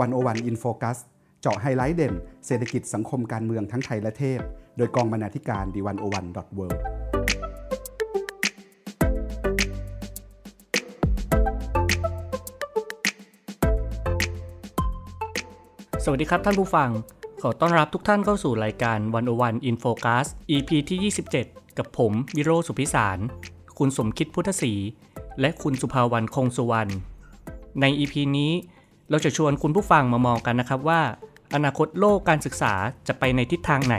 [0.00, 0.98] 101 In Focus
[1.40, 2.14] เจาะไฮไลท์เด่น
[2.46, 4.40] เศรษฐกิจสังคมการเมืองทั้งไทยและเทศ
[4.76, 6.66] โดยกองบรรณาธิการ The101.world
[16.04, 16.90] สวัสดีครับท่านผู้ฟัง
[17.42, 21.12] ขอต้อนรับทุกท่านเข้าสู่รายการ 101 In Focus EP ที่
[21.42, 23.18] 27 กับผมวิโรจน์ สุขพิศาล
[23.78, 24.72] คุณสมคิดพุทธศรี
[25.40, 26.90] และคุณสุภาวรรณคงสุวรรณ
[27.80, 28.52] ใน EP นี้
[29.12, 31.00] เราจะชวนคุณผู้ฟังมามองกันนะครับว่า
[31.54, 32.72] อนาคตโลกการศึกษา
[33.08, 33.96] จะไปในทิศทางไหน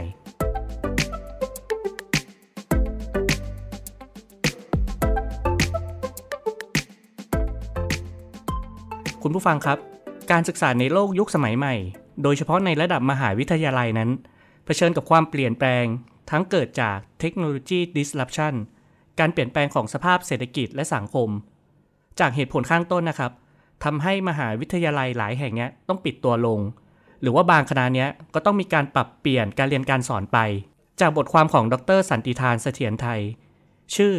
[9.23, 9.77] คุณผู้ฟังครับ
[10.31, 11.75] การศึกษาในโลกยุคสมัยใหม่
[12.23, 14.09] โดยเฉพาะในระดับมหาวิทยาลัยนั้น
[14.65, 15.85] เผชิญกับความเปลี่ยนแปลง
[16.31, 18.53] ทั้งเกิดจากเทคโนโลยี disruption
[19.19, 21.29] การเปลี่ยนแปลงของสภาพเศรษฐกิจและสังคม
[22.19, 23.31] จากเหตุผลข้างต้นนะครับ
[23.83, 26.59] ทำให้มหาวิทยาลัยหลายแห่งเนี้ยต้องปิดตัวลง
[27.21, 30.39] หรือว่าบางคณะเนี้ยก็ต้องมีการปรับเปลี่ยนการเรียนการสอนไป
[30.99, 33.21] จากบทความของดร สันติธานเสถียรไทย
[33.95, 34.13] ชื่อ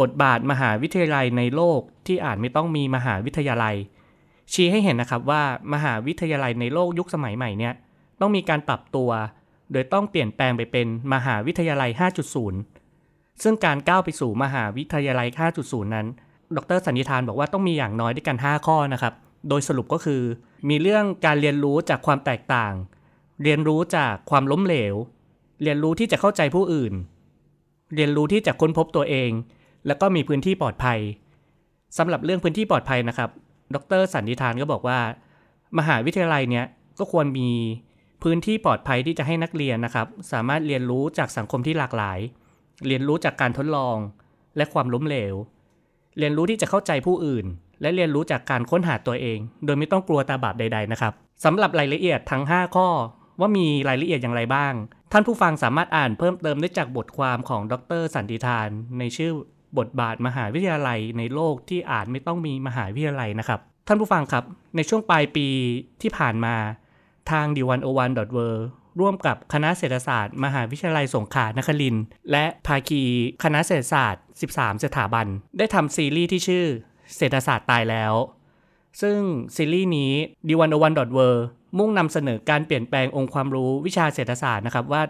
[0.00, 3.76] บทบาทมหาวิทยาลัยในโลกที่อาจไม่ต้องมีมหาวิทยาลัย
[4.52, 5.42] ชี้ให้เห็นนะครับว่า
[5.72, 7.74] มหาวิทยาลัยในโลกยุคสมัยใหม่เนี่ย
[8.20, 9.10] ต้องมีการปรับตัว
[9.72, 11.90] โดยต้องเปลี่ยนแปลงไปเป็นมหาวิทยาลัย
[12.66, 15.28] 5.0 ซึ่งการก้าวไปสู่มหาวิทยาลัย
[15.60, 16.06] 5.0 นั้น
[16.56, 19.14] ดรสันนิธานบอกว่าต้องมีอย่างน้อยด้วยกัน 5 ข้อนะครับ
[19.48, 20.22] โดยสรุปก็คือ
[20.68, 22.72] มีเรื่องการเรียนรู้จากความแตกต่าง
[23.42, 24.94] เรียนรู้จากความล้มเหลว
[25.62, 26.94] เรียนรู้ที่จะเข้าใจผู้อื่น
[27.94, 29.30] เรียนรู้ที่จะค้นพบตัวเอง
[29.86, 30.98] แล้วก็มีพื้นที่ปลอดภัย
[31.98, 33.30] สำหรับเรื่องพื้นที่ปลอดภัยนะครับ
[33.74, 34.98] ดรสันนิธานก็บอกว่า
[35.78, 36.64] มหาวิทยาลัยเนี้ย
[36.98, 37.50] ก็ควรมี
[38.22, 42.18] พื้นที่ปลอดภัยที่จะให้นักเรียนนะครับ สามารถเรียนรู้จากสังคมที่หลากหลาย
[42.86, 43.96] เรียนรู้จากการทดลอง
[44.56, 45.34] และความล้มเหลว
[46.18, 47.46] เรียนรู้ที่จะเข้าใจผู้อื่น
[47.80, 51.12] และเรียนรู้จากการค้นหาตัวเอง โดยไม่ต้องกลัวตาบาปใด ๆ นะครับ
[51.44, 52.88] สำหรับรายละเอียดทั้ง 5 ข้อ
[53.40, 54.72] ว่ามีรายละเอียดอย่างไรบ้าง
[55.12, 58.68] ท่านผู้ฟังสามารถอ่านเพิ่มเติมได้จากบทความของดรสันติธาน
[58.98, 59.30] ในชื่อ
[59.78, 64.44] บทบาทมหาวิทยาลัยในโลกที่อ่าจไม่ต้องมีมหาวิทยาลัยนะครับ ท่านผู้ฟังครับ
[64.76, 65.48] ในช่วงปลายปี
[66.02, 66.54] ที่ผ่านมา
[67.30, 68.20] ทาง d 1 0 1 w o r l d
[69.00, 73.02] ร่วมกับคณะเศรษฐศาสตร์ มหาวิทยาลัยสงขลานครินทร์และภาคี
[73.44, 74.22] คณะเศรษฐศาสตร์
[74.54, 75.26] 13 สถาบัน
[75.58, 76.66] ได้ทำซีรีส์ที่ชื่อ
[77.16, 78.14] เศรษฐศาสตร์ตายแล้ว
[79.02, 79.18] ซึ่ง
[79.56, 80.12] ซีรีส์นี้
[80.48, 81.40] d 1 0 1 w o r l d
[81.78, 85.02] มุ่งนำเสนอการเปลี่ยนแปลงองค์ความรู้วิชาเศรษฐศาสตร์นะครับว่า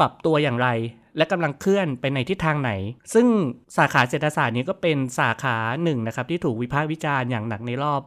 [0.00, 0.68] ปรับตัวอย่างไร
[1.16, 2.72] และกำลังเคลื่อนไปในทิศทางไหน
[3.14, 3.26] ซึ่ง
[3.76, 8.02] สาขาเศรษฐศาสตร์นี้ก็เป็นสาขาหนึ่งนะครับที่ถูกวิพากษ์วิจารณ์อย่างหนักในรอบ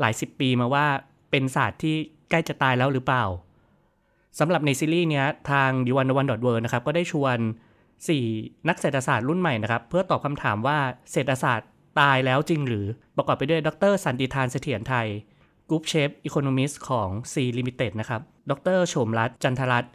[0.00, 0.86] หลายสิบปีมาว่า
[1.30, 1.94] เป็นศาสตร์ที่
[2.30, 3.24] ใกล้จะตายแล้วหรือเปล่า
[4.38, 7.38] สำหรับในซีรีส์นี้ทาง d 1 1 w o r l d นะครับก็ได้ชวน
[8.02, 10.78] 4 นักเศรษฐศาสตร์รุ่นใหม่นะครับ เพื่อตอบคำถามว่า
[11.12, 11.68] เศรษฐศาสตร์
[12.00, 15.06] ตายแล้วจริงหรือประกอบไปด้วยดรสันติธานเสถียรไทย
[15.68, 18.20] กรุ๊ปเชฟอีโคโนมิสของ C Limited นะครับ
[18.50, 19.92] ดรโสมรัศมิ์จันทรัตน์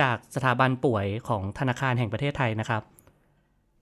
[0.00, 2.82] จากสถาบันป่วยของธนาคารแห่งประเทศไทยนะครับ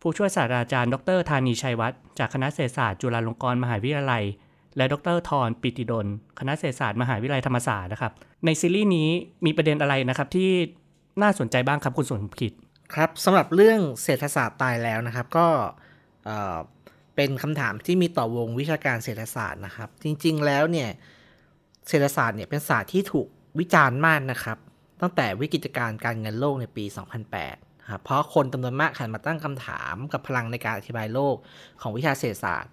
[0.01, 4.25] ผู้ช่วยศาสตราจารย์ ดรธานีชัยวัฒน์จากคณะเศรษฐศาสตร์จุฬาลงกรณ์มหาวิทยาลัย
[4.77, 6.07] และดรทรปิติดล
[6.39, 8.13] คณะเศรษฐศาสตร์มหาวิทยาลัยธรรมศาสตร์นะครับ
[8.45, 9.09] ในซีรีส์นี้
[9.47, 10.51] มีประเด็นอะไรนะครับที่
[11.23, 12.53] น่าสนใจบ้างครับคุณสมคิด
[12.95, 15.47] ครับสำหรับเรื่องเศรษฐศาสตร์ตายแล้วนะครับ ก็
[17.17, 20.91] เป็นคำถามที่มีต่อวงวิชาการเศรษฐศาสตร์นะครับ จริง ๆ แล้วเนี่ย
[21.89, 23.27] เศรษฐศาสตร์เนี่ยเป็นศาสตร์ที่ถูก
[23.59, 24.59] วิจารณ์มากนะครับ
[25.01, 26.85] ตั้งแต่วิกฤตการณ์การเงินโลกในปี
[27.37, 31.37] 2008ครับเพราะคนจำนวนมากหันมาตั้งคำถามกับพลังในการอธิบายโลก
[31.83, 32.73] ของวิชาเศรษฐศาสตร์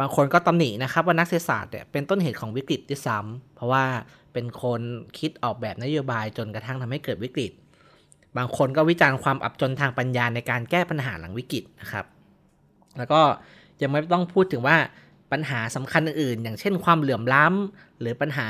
[0.00, 3.84] บางคนก็ตำหนินะครับว่านักเศรษฐศาสตร์เนี่ยเป็นต้นเหตุของวิกฤตด้วยซ้ำเพราะว่า
[4.32, 4.80] เป็นคน
[5.18, 7.52] คิดออกแบบนโยบายจนกระทั่งทำให้เกิดวิกฤต
[8.36, 12.04] บางคนก็วิจารณ์ความอับจนทางปัญญาในการแก้ปัญหาหลังวิกฤตนะครับ
[12.98, 13.20] แล้วก็
[13.82, 14.76] ยังไม่ต้องพูดถึงว่า
[15.32, 18.48] ปัญหาสำคัญอื่น อย่างเช่น ความเหลื่อมล้ำหรือปัญหา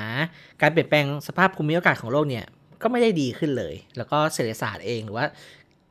[0.62, 2.44] การเปลี่ยนแปลงสภาพภูมิอากาศของโลกเนี่ย
[2.82, 5.26] ก็ไม่ได้ดีขึ้นเลย แล้วก็เศรษฐศาสตร์เองหรือว่า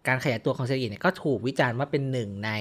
[0.07, 2.51] การขยายตัวของเศรษฐกิจเนี่ยก็ถูกวิจารณ์ว่าเป็นหนึ่งใน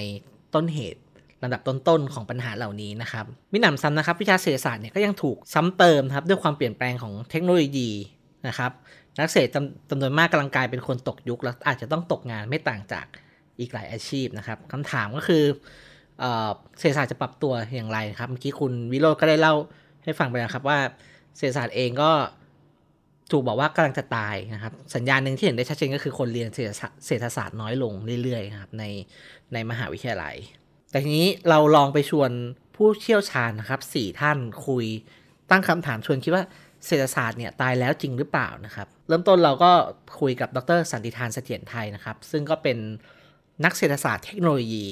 [0.55, 1.01] ต้นเหตุ
[1.43, 7.89] ลำดับต้นๆของปัญหาเหล่านี้นะครับมิหนำซ้ำนะครับวิชาเศรษฐศาสตร์เนี่ยก็ยังถูกซ้ำเติมครับด้วยความเปลี่ยนแปลงของเทคโนโลยี
[8.47, 8.71] นะครับ
[9.19, 9.49] นักเศรษฐ
[9.89, 13.05] จำนวนมากกำลังกลายเป็นคนตกยุค แล้วอาจจะต้องตกงานไม่ต่างจาก
[13.59, 15.43] อีกหลายอาชีพนะครับคำถามก็คือ
[16.79, 19.53] เศรษฐศาสตร์จะปรับตัวอย่างไรครับเมื่อกี้คุณวิโรจน์ก็ได้เล่า
[20.03, 20.79] ให้ฟังไปแล้วครับว่า
[21.37, 22.11] เศรษฐศาสตร์เองก็
[23.31, 27.93] ถูกบอกว่ากำลังจะตายนะครับ สัญญาณหนึ่งที่เห็นได้ชัดเจนก็คือคนเรียนเศรษฐศาสตร์น้อยลง
[28.23, 28.83] เรื่อยๆครับใน
[29.53, 30.35] ในมหาวิทยาลัย
[30.93, 32.31] แต่ทีนี้เราลองไปชวน
[32.75, 34.37] ผู้เชี่ยวชาญนะครับสี่ท่าน
[34.67, 34.85] คุย
[35.51, 36.43] ตั้งคำถามชวนคิดว่า
[36.85, 39.71] เศรษฐศาสตร์เนี่ยตายแล้วจริงหรือเปล่านะครับ เริ่มต้นเราก็
[40.19, 42.77] คุยกับดรสันติธานเสถียรไทยนะครับ ซึ่งก็เป็น
[43.65, 44.85] นักเศรษฐศาสตร์เทคโนโลยี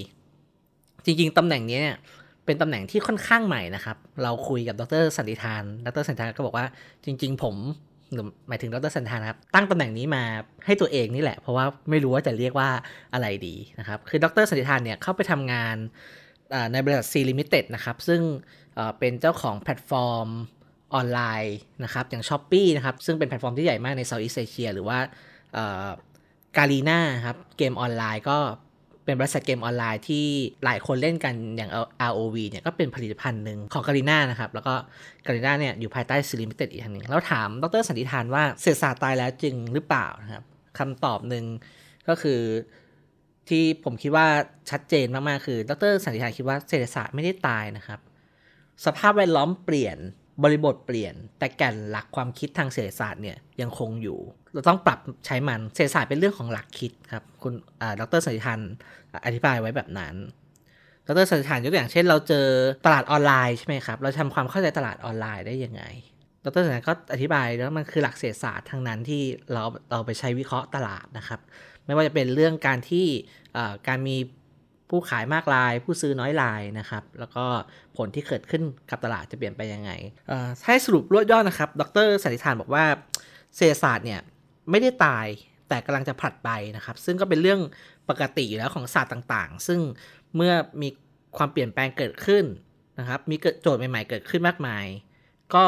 [1.05, 1.97] จริงๆตำแหน่งนี้เนี่ย
[2.45, 6.65] เปเป็นตำแหน่งที่ค่อนข้างใหม่นะครับ เราคุยกับดรสันติธาน ดรสันติธานก็บอกว่า
[7.05, 7.55] จริง ๆ ผม
[8.47, 10.23] หมายถึงดรสันธานะครับ ตั้งตำแหน่งนี้มา
[10.65, 12.69] ให้ตัวเองนี่แหละ เพราะว่าไม่รู้ว่าจะเรียกว่า
[13.13, 15.75] อะไรดีนะครับ คือดรสันติธานเนี่ยเข้าไปทำงาน
[16.71, 18.21] ในบริษัท Sea Limited นะครับ ซึ่ง
[18.99, 20.27] เป็นเจ้าของแพลตฟอร์ม
[20.93, 24.97] ออนไลน์นะครับ อย่าง Shopee นะครับ ซึ่งเป็นแพลตฟอร์มที่ใหญ่มากใน Southeast Asia หรือว่า
[26.57, 28.37] Garena ครับ เกมออนไลน์ก็
[29.05, 30.25] เป็นบริษัทเกมออนไลน์ที่
[30.65, 31.71] หลายคนเล่นกันอย่าง
[32.09, 34.73] ROV เนี่ยก็เป็นผลิตภัณฑ์หนึ่งของ Garena นะครับ แล้วก็
[35.25, 40.43] Garena เนี่ยอยู่ภายใต้ Sea Limited อีกทางหนึ่งแล้วถามดรสันติธานว่าเศรษฐศาสตร์ตายแล้วจริงหรือเปล่านะครับ
[40.77, 41.45] คำตอบหนึ่ง
[42.07, 42.41] ก็คือ
[43.49, 44.27] ที่ผมคิดว่า
[44.69, 47.99] ชัดเจนมาก ๆ คือดรสันติธานคิดว่าเศรษฐศาสตร์ไม่ได้ตายนะครับ
[48.85, 49.97] สภาพแวดล้อมเปลี่ยน
[50.43, 54.19] บริบทเปลี่ยน แต่แก่นหลักความคิดทางเศรษฐศาสตร์เนี่ยยังคงอยู่
[54.53, 57.53] เราต้องปรับใช้มันเศรษฐศาสตร์เป็นเรื่องของหลักคิดครับ คุณ
[57.99, 58.59] ดรสันติธัน
[59.25, 60.15] อธิบายไว้แบบนั้น
[61.07, 62.47] ดรสันติธันยกตัวอย่างเช่น เราเจอ
[62.85, 65.83] ตลาดออนไลน์ใช่ไหมครับ เราทำความเข้าใจตลาดออนไลน์ได้ยังไง
[66.43, 69.21] ดรสันติธันก็อธิบายแล้วมันคือหลักเศรษฐศาสตร์ทั้งนั้นที่
[69.53, 71.39] เราเราไปใช้วิเคราะห์ตลาดนะครับ
[71.85, 73.05] ไม่ว่าจะเป็นเรื่องการที่
[73.87, 74.17] การมี
[74.89, 77.45] ผู้ขายมากราย ผู้ซื้อน้อยรายนะครับ แล้วก็
[77.97, 79.91] ผลที่เกิดขึ้นกับตลาดจะเปลี่ยนไปยังไง
[80.65, 82.85] ให้สรุปรวดย่อนะครับ ดรสันติธานบอกว่า
[83.55, 84.21] เศรษฐศาสตร์เนี่ย
[84.69, 85.25] ไม่ได้ตาย
[85.69, 87.59] แต่กำลังจะผลัดไปนะครับ ซึ่งก็เป็นเรื่อง
[88.09, 89.79] ปกติอยู่แล้วของศาสตร์ต่างๆ ซึ่ง
[90.35, 90.89] เมื่อมี
[91.37, 92.45] ความเปลี่ยนแปลงเกิดขึ้น
[92.99, 94.85] นะครับ มีเกิดโจทย์ใหม่ๆเกิดขึ้นมากมาย
[95.55, 95.65] ก็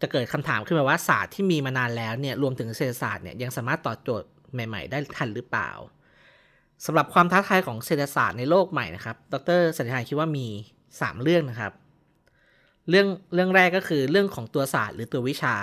[0.00, 5.70] จะเกิดคำถามขึ้นมาว่าศาสตร์ที่มีมานานแล้วเนี่ยรวมถึงเศรษฐศาสตร์เนี่ยยังสามารถตอบโจทย์ใหม่ ๆ ได้ทันหรือเปล่า
[6.84, 10.46] สำหรับความท้าทายของเศรษฐศาสตร์ในโลกใหม่นะครับ ดรสันติชัยคิดว่ามี
[10.88, 11.72] 3 เรื่องนะครับ
[12.88, 15.56] เรื่องเรื่องแรกก็คือเรื่องของตัวศาสตร์หรือตัววิชา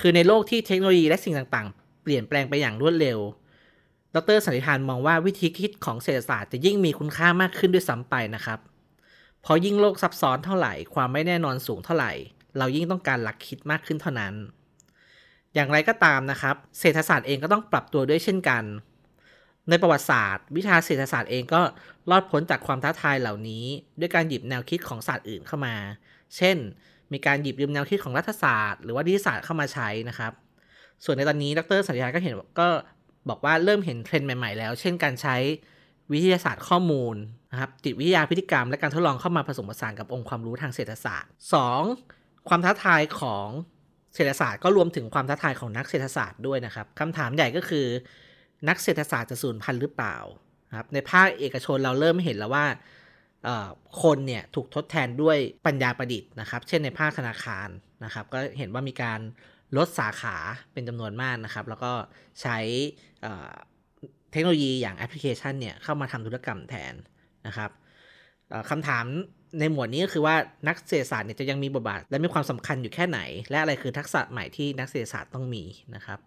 [0.00, 3.18] คือในโลกที่เทคโนโลยีและสิ่งต่างๆ เปลี่ยนแปลงไปอย่างรวดเร็ว
[4.14, 8.58] ดรสันติธานมองว่าวิธีคิดของเศรษฐศาสตร์จะยิ่งมีคุณค่ามากขึ้นด้วยซ้ำไปนะครับ
[9.44, 12.12] พอยิ่งโลกซับซ้อนเท่าไหร่ ความไม่แน่นอนสูงเท่าไหร่
[12.58, 14.34] เรายิ่งต้องการหลักคิดมากขึ้นเท่านั้น
[15.54, 18.64] อย่างไรก็ตามนะครับ เศรษฐศาสตร์เองก็ต้องปรับตัวด้วยเช่นกัน
[19.68, 21.60] ในประวัติศาสตร์ วิชาเศรษฐศาสตร์เองก็
[22.10, 23.64] รอดพ้นจากความท้าทายเหล่านี้
[24.00, 25.74] ด้วยการหยิบแนวคิดของศาสตร์อื่นเข้ามา
[26.36, 26.56] เช่น
[27.12, 30.32] มีการหยิบยืมแนวคิดของรัฐศาสตร์หรือว่าดิศาสตร์เข้ามาใช้นะครับ
[31.04, 32.68] ส่วนในตอนนี้ดรสัญญาก็เห็นก็
[33.28, 35.36] บอกว่าเริ่มเห็นเทรนด์ใหม่ ๆ แล้ว เช่นการใช้
[36.12, 37.16] วิทยาศาสตร์ข้อมูล
[37.52, 41.30] นะครับจิตวิทยาพฤติกรรม และการทดลองเข้ามาผสมผสานกับองค์ความรู้ทางเศรษฐศาสตร์
[41.88, 42.48] 2.
[42.48, 43.48] ความท้าทายของ
[44.14, 47.86] เศรษฐศาสตร์ก็รวมถึงความท้าทายของนักเศรษฐศาสตร์ด้วยนะครับคำถามใหญ่ก็คือ
[48.68, 50.16] นักเศรษฐศาสตร์จะสูญพันธุ์หรือเปล่า
[50.78, 52.66] ครับในภาคเอกชนเราเริ่มเห็นแล้วว่า
[54.02, 57.68] คนเนี่ยถูกทดแทนด้วยปัญญาประดิษฐ์นะครับ เช่นในภาคธนาคาร
[58.04, 59.20] นะครับ ก็เห็นว่ามีการ
[59.76, 60.36] ลดสาขา
[60.72, 61.92] เป็นจำนวนมากนะครับ แล้วก็
[62.42, 62.58] ใช้
[64.32, 66.94] เทคโนโลยีอย่างแอปพลิเคชันเนี่ยเข้ามาทำธุรกรรมแทน
[67.46, 67.70] นะครับ
[68.70, 69.04] คำถาม
[69.60, 70.36] ในหมวดนี้ก็คือว่า
[70.68, 73.20] นักเศรษฐศาสตร์เนี่ยจะยังมีบทบาท และมีความสำคัญอยู่แค่ไหน
[73.50, 75.64] และอะไรคือทักษะใหม่ที่นักเศรษฐศาสตร์ต้องมี
[75.94, 76.18] นะครับ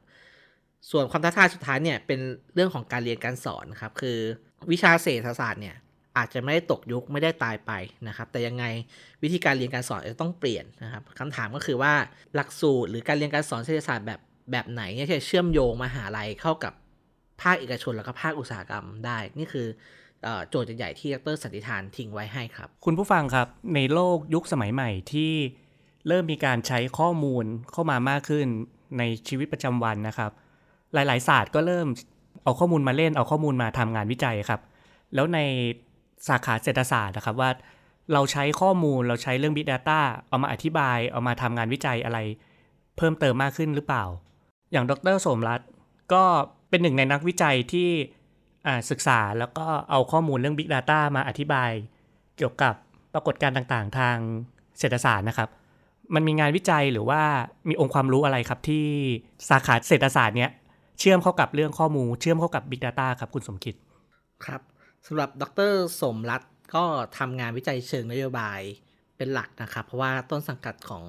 [0.92, 2.20] ส่วนความท้าทายสุดท้ายเนี่ยเป็น
[2.54, 4.18] เรื่องของการเรียนการสอนครับคือ
[4.72, 5.76] วิชาเศรษฐศาสตร์เนี่ย
[6.18, 7.72] อาจจะไม่ได้ตกยุคไม่ได้ตายไป
[8.08, 8.66] นะครับ แต่ยังไง
[9.24, 11.94] วิธีการเรียนการสอนจะต้องเปลี่ยนนะครับคำถามก็คือว่า
[12.36, 14.20] หลักสูตรหรือการเรียนการสอนเศรษฐศาสตร์แบบ
[14.52, 16.74] แบบไหนเนี่ยจะเชื่อมโยงมหาลัยเข้ากับ
[17.42, 19.68] ภาคเอกชนแล้วก็ภาคอุตสาหกรรมได้ นี่คือ
[20.50, 25.32] โจทย์ใหญ่ที่ดรสันติธานทิ้งไว้ให้ครับ คุณผู้ฟังครับ ในโลกยุคสมัยใหม่ที่
[26.08, 28.46] เริ่มมีการใช้ข้อมูลเข้ามามากขึ้น
[28.98, 30.32] ในชีวิตประจำวันนะครับ
[30.94, 31.88] หลาย ๆ ศาสตร์ก็เริ่ม
[32.44, 34.62] เอาข้อมูลมาเล่นเอาข้อมูลมาทำงานวิจัยครับ
[35.16, 35.40] แล้วใน
[36.28, 37.50] สาขาเศรษฐศาสตร์นะครับว่า
[38.14, 42.20] เราใช้ข้อมูลเราใช้เรื่อง Big Data เอามาอธิบาย เอามาทำงานวิจัยอะไร
[42.98, 44.04] เพิ่มเติมมากขึ้นหรือเปล่า
[44.72, 45.62] อย่างดรสมรัต
[46.14, 46.24] ก็
[46.70, 47.90] เป็นหนึ่งในนักวิจัยที่
[48.90, 51.72] ศึกษาแล้วก็เอาข้อมูลเรื่อง Big Data มาอธิบาย
[52.38, 52.74] เกี่ยวกับ
[53.14, 54.18] ปรากฏการณ์ต่างๆ ทาง
[54.80, 55.50] เศรษฐศาสตร์นะครับ
[56.16, 57.22] มันมีงานวิจัยหรือว่า
[57.70, 58.86] มีองค์ความรู้อะไรครับที่
[59.50, 60.52] สาขาเศรษฐศาสตร์เนี้ย
[61.00, 63.76] เชื่อมเข้ากับเรื่องข้อมูล เชื่อมเข้ากับ Big Data ครับคุณสมคิด
[64.46, 64.62] ครับ
[65.10, 66.44] สำหรับดรสมรัต
[66.76, 66.86] ก็
[67.18, 68.60] ทำงานวิจัยเชิงนโยบาย
[69.18, 71.06] เป็นหลักนะครับ เพราะว่าต้นสังกัดของ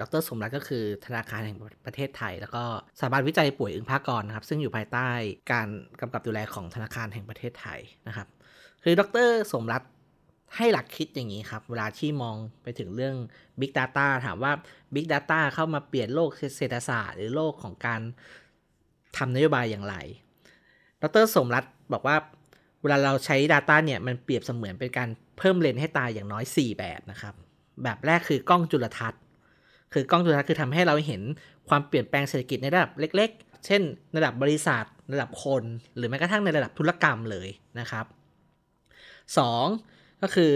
[0.00, 2.64] ดรสมรัตก็คือธนาคารแห่งประเทศไทย แล้วก็
[2.98, 5.08] สถาบันวิจัยป่วยอึ้งภากรนะครับ ซึ่งอยู่ภายใต้
[5.52, 5.68] การ
[6.00, 8.28] กำกับดูแลของธนาคารแห่งประเทศไทยนะครับ
[8.82, 9.82] คือดรสมรัต
[10.56, 13.16] ให้หลักคิดอย่างนี้ครับ เวลาที่มองไปถึงเรื่อง
[13.60, 14.52] Big Data ถามว่า
[14.94, 18.00] Big Data เข้ามาเปลี่ยนโลกเศรษฐศาสตร์ หรือโลกของการ
[19.16, 19.96] ทำนโยบายอย่างไร
[21.02, 22.16] ดรสมรัตบอกว่า
[22.82, 25.08] เวลาเราใช้ Data เนี่ย มันเปรียบเสมือนเป็นการ
[25.38, 27.34] เพิ่มเลนให้ตาอย่างน้อย 4 แบบนะครับ
[27.82, 29.20] แบบแรกคือกล้องจุลทรรศน์
[29.92, 31.22] คือกล้องจุลทรรศน์คือทำให้เราเห็น
[31.68, 33.82] ความเปลี่ยนแปลงเศรษฐกิจในระดับเล็ก ๆ เช่น
[34.16, 35.64] ระดับบริษัท ระดับคน
[35.96, 37.48] หรือแม้กระทั่งในระดับธุรกรรมเลย
[37.80, 38.06] นะครับ
[39.28, 40.22] 2.
[40.22, 40.52] ก็คือ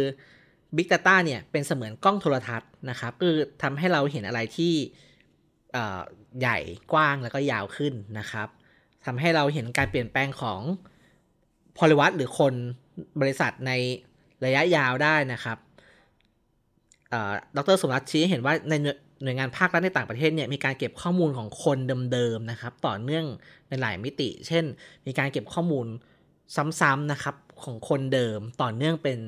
[0.76, 4.72] Big Data เนี่ยเป็นเสมือนกล้องโทรทัศน์นะครับคือทำให้เราเห็นอะไรที่
[6.40, 6.58] ใหญ่
[6.92, 8.48] กว้างแล้วก็ยาวขึ้นนะครับ
[9.06, 10.60] ทำให้เราเห็นการเปลี่ยนแปลงของ
[11.78, 12.54] พลวัตหรือคน
[13.20, 13.72] บริษัทใน
[14.44, 15.58] ระยะยาวได้นะครับ
[17.56, 18.74] ดรสมรัตชี้เห็นว่าใน
[19.22, 21.78] หน่วยงานภาครัฐในต่างประเทศเนี่ยมีการเก็บข้อมูลของคน
[22.12, 23.24] เดิมๆนะครับ ต่อเนื่อง
[23.68, 24.64] ในหลายมิติ เช่น
[25.06, 25.86] มีการเก็บข้อมูล
[26.80, 29.18] ซ้ำๆนะครับของคนเดิมต่อเนื่องเป็น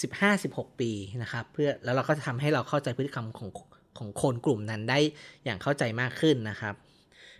[0.00, 0.90] 15-16 ปี
[1.22, 3.50] นะครับ เพื่อแล้วเราก็จะทำให้เราเข้าใจพฤติกรรมของ
[3.98, 4.98] ของคนกลุ่มนั้นได้
[5.44, 6.74] อย่างเข้าใจมากขึ้นนะครับ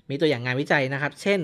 [0.08, 1.40] มีตัวอย่างงานวิจัยนะครับ เช่น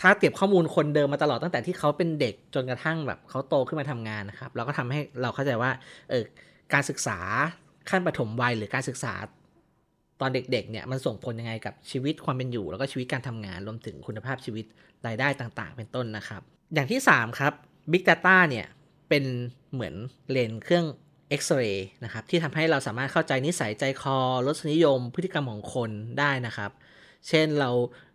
[0.00, 5.70] ถ้าเก็บข้อมูลคนเดิมมาตลอดตั้งแต่ที่เขาเป็นเด็กจนกระทั่งแบบเขาโตขึ้นมาทำงานนะครับ เราก็ทำให้เราเข้าใจว่า
[6.10, 6.24] เออ
[6.72, 7.18] การศึกษา
[7.90, 9.14] ขั้นปฐมวัยหรือการศึกษา
[10.20, 14.64] ตอนเด็กๆเนี่ยมันส่งผลยังไงกับชีวิตความเป็นอยู่ แล้วก็ชีวิตการทำงานรวมถึงคุณภาพชีวิต
[15.06, 16.42] รายได้ต่างๆ เป็นต้นนะครับ
[16.74, 17.52] อย่างที่ 3 ครับ
[17.92, 18.66] Big Data เนี่ย
[19.08, 19.24] เป็น
[19.72, 19.94] เหมือน
[20.30, 20.86] เลนเครื่อง
[21.28, 26.70] เอ็กซเรย์นะครับที่ทำให้เราสามารถเข้าใจนิสัยใจคอรสนิยม พฤติกรรมของคนได้นะครับ
[27.28, 27.70] เช่นเรา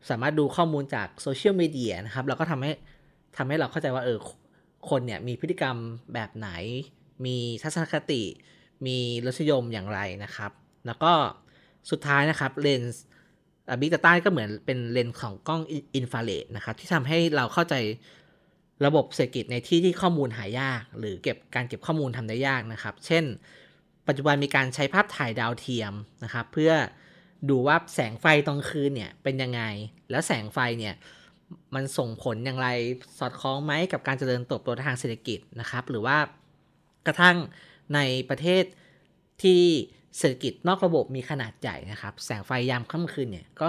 [0.09, 2.71] สามารถดูข้อมูลจากโซเชียลมีเดียนะครับเราก็ทำให้
[3.37, 4.19] ทำให้เราเข้าใจว่าเออ
[4.89, 5.77] คนเนี่ยมีพฤติกรรม
[6.13, 6.49] แบบไหน
[7.25, 8.23] มีทัศนคติ
[8.85, 10.51] มีรสนิยมอย่างไรนะครับ
[10.85, 11.11] แล้วก็
[11.91, 13.03] สุดท้ายนะครับเลนส์
[13.79, 15.61] big data ก็เหมือนเป็นเลนส์ของกล้อง
[15.95, 17.75] อินฟราเรดนะครับ ที่ทำให้เราเข้าใจ
[18.85, 23.23] ระบบเศรษฐกิจในที่ที่ข้อมูลหายาก หรือเก็บการเก็บข้อมูลทำได้ยากนะครับ เช่น
[24.07, 26.71] ปัจจุบันมีการใช้ภาพถ่ายดาวเทียมนะครับ เพื่อ
[27.49, 29.61] ดูว่าแสงไฟตอนคืนเนี่ยเป็นยังไง
[30.11, 30.95] แล้วแสงไฟเนี่ย
[31.75, 32.67] มันส่งผลอย่างไร
[33.17, 36.17] สอดคล้องไหมกับการเจริญเติบโตทางเศรษฐกิจนะครับ หรือว่า
[37.07, 37.37] กระทั่ง
[37.95, 38.63] ในประเทศ
[39.43, 39.61] ที่
[40.17, 43.67] เศรษฐกิจนอกระบบมีขนาดใหญ่นะครับ แสงไฟยามค่ำคืนเนี่ยก็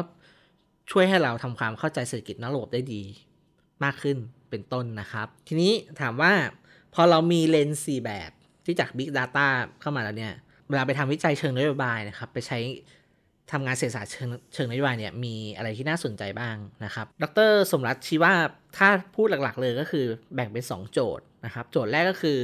[0.90, 3.02] ช่วยให้เราทำความเข้าใจเศรษฐกิจนอกระบบได้ดี
[3.84, 4.16] มากขึ้น
[4.50, 6.32] เป็นต้นนะครับ ทีนี้ถามว่า
[6.94, 8.30] พอเรามีเลนส์4แบบ
[8.64, 9.46] ที่จาก Big Data
[9.80, 10.34] เข้ามาแล้วเนี่ย
[10.68, 12.58] เวลาไปทำวิจัยเชิงนโยบายนะครับ ไปใช้
[13.52, 14.12] ทำงานเศรษฐศาสตร์
[14.54, 18.32] เชิงนโยบายเนี่ยมีอะไรที่น่าสนใจบ้างนะครับ ดรสมรัตชี้ว่า
[18.76, 22.38] ถ้าพูดหลักๆ เลยก็คือแบ่งเป็น 2 โจทย์นะครับ โจทย์แรกก็คือ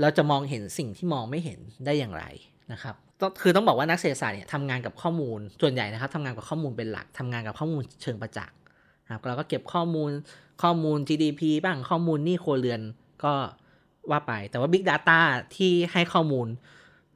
[0.00, 2.24] เราจะมองเห็นสิ่งที่มองไม่เห็นได้อย่างไร
[2.72, 2.94] นะครับ
[3.42, 8.56] คือต้องบอกว่านักเศรษฐศาสตร์เนี่ยทำงานกับข้อมูลส่วนใหญ่นะครับทำงานกับข้อมูลเป็นหลักทำงานกับข้อมูลเชิงประจักษ์
[9.04, 10.10] นะครับเราก็เก็บข้อมูล
[10.62, 12.80] ข้อมูล GDP บ้างข้อมูลนี่ครัวเรือน
[13.24, 13.34] ก็
[14.10, 15.20] ว่าไป แต่ว่า Big Data
[15.56, 16.46] ที่ให้ข้อมูล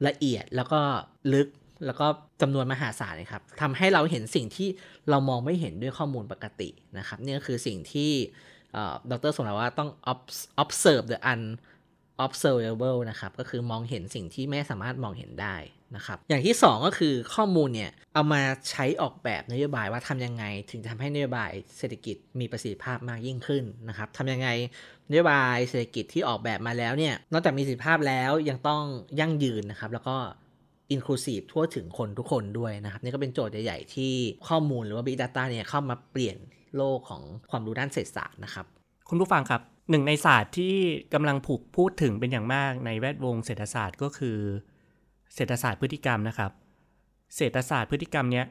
[0.07, 0.79] ละเอียดแล้วก็
[1.33, 1.47] ลึก
[1.85, 2.07] แล้วก็
[2.41, 4.67] จำนวนมหาศาลนะครับทำให้เราเห็นสิ่งที่
[5.09, 8.11] เรามองไม่เห็นด้วยข้อมูลปกตินะครับนี่ก็คือสิ่งที่
[9.11, 9.89] ดรสมรว่าต้อง
[10.63, 11.41] observe the un
[12.25, 15.55] observable นะครับก็คือมองเห็นสิ่งที่ไม่สามารถมองเห็นได้
[15.95, 24.49] นะครับอย่างที่ 2 ก็คือข้อมูลเนี่ยเอามาใช้ออกแบบนโยบายว่าทำยังไง ถึงทำให้นโยบายเศรษฐกิจมีประสิทธิภาพมากยิ่งขึ้นนะครับทำยังไง
[25.09, 28.83] นโยบายเศรษฐกิจที่ออกแบบมาแล้วเนี่ยนอกจากมีประสิทธิภาพแล้วยังต้อง
[29.19, 30.17] ยั่งยืนนะครับแล้วก็
[30.91, 34.13] อินคลูซีฟทั่วถึงคนทุกคนด้วยนะครับ นี่ก็เป็นโจทย์ใหญ่ ๆ ที่
[34.47, 36.37] ข้อมูลหรือว่า Big Data เนี่ยเข้ามาเปลี่ยน
[36.77, 38.65] โลกของความรู้ด้านเศรษฐศาสตร์นะครับ
[39.09, 40.75] คุณผู้ฟังครับหนึ่งในศาสตร์ที่
[41.13, 44.37] กำลังผูกพูดถึงเป็นอย่างมากในแวดวงเศรษฐศาสตร์ก็คือ
[45.35, 46.51] เศรษฐศาสตร์พฤติกรรมนะครับ
[47.35, 48.45] เศรษฐศาสตร์พฤติกรรมเนี้ย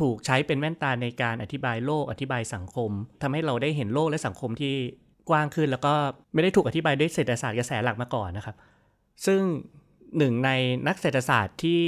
[0.00, 2.90] ถูกใช้เป็นแว่นตาในการอธิบายโลกอธิบายสังคม
[3.22, 4.74] ทำให้เราได้เห็นโลกและสังคมที่
[5.30, 5.94] กว้างขึ้น แล้วก็
[6.34, 8.56] ไม่ได้ถูกอธิบายด้วยเศรษฐศาสตร์กระแสหลักมาก่อนนะครับ
[9.26, 9.40] ซึ่ง
[10.18, 10.50] หนึ่งใน
[10.88, 11.82] นักเศรษฐศาสตร์ที่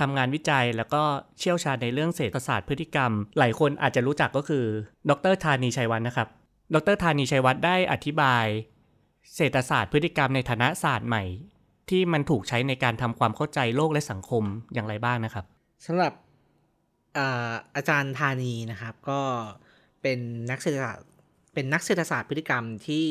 [0.00, 1.02] ทำงานวิจัยแล้วก็
[1.38, 4.64] เชี่ยวชาญในเรื่องเศรษฐศาสตร์พฤติกรรม หลายคนอาจจะรู้จักก็คือ
[5.10, 6.28] ดรธานีชัยวัฒนนะครับ
[6.74, 8.46] ดรธานีชัยวัฒน์ได้อธิบาย
[9.36, 11.24] เศรษฐศาสตร์พฤติกรรมในฐานะศาสตร์ใหม่
[11.90, 15.44] ที่มันถูกใช้ในการทำความเข้าใจโลกและสังคมอย่างไรบ้างนะครับ
[15.86, 16.12] สำหรับ
[17.16, 19.20] อาอาจารย์ธานีนะครับ ก็
[20.02, 20.18] เป็น
[20.50, 21.06] นักเศรษฐศาสตร์
[21.54, 23.08] เป็นนักเศรษฐศาสตร์พฤติกรรมที่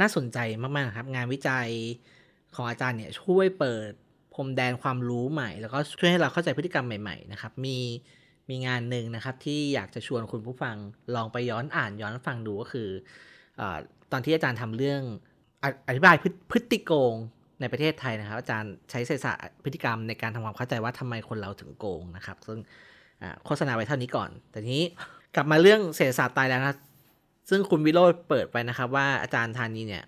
[0.00, 1.68] น่าสนใจมากๆครับ งานวิจัย
[2.54, 3.90] ของอาจารย์เนี่ยช่วยเปิด
[4.34, 7.78] พรมแดนความรู้ใหม่ แล้วก็ช่วยให้เราเข้าใจพฤติกรรมใหม่ๆนะครับมี
[8.50, 10.76] มีงานหนึ่งนะครับที่อยากจะชวนคุณผู้ฟัง
[11.14, 12.88] ลองไปย้อนอ่านย้อนฟังดูก็คือ
[13.60, 13.62] อ
[14.12, 15.02] ตอนที่อาจารย์ทำเรื่อง
[15.88, 16.16] อธิบาย
[16.50, 17.14] พฤติโกง
[17.60, 22.58] ในประเทศไทยนะครับ อาจารย์ใช้เศษศาสตร์พฤติกรรมในการทำความเข้าใจว่าทำไมคนเราถึงโกงนะครับ ซึ่ง
[23.44, 24.84] โฆษณาไว้เท่านี้ก่อน แต่นี้
[25.34, 26.76] กลับมาเรื่องเศรษฐศาสตร์ตายแล้วนะ
[27.50, 30.04] ซึ่งคุณวิโรจน์เปิดไปนะครับ ว่าอาจารย์ธานีเนี่ย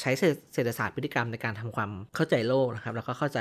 [0.00, 0.10] ใช้
[0.54, 3.40] เศรษฐศาสตร์พฤติกรรมในการทำความเข้าใจโลกนะครับ แล้วก็เข้าใจ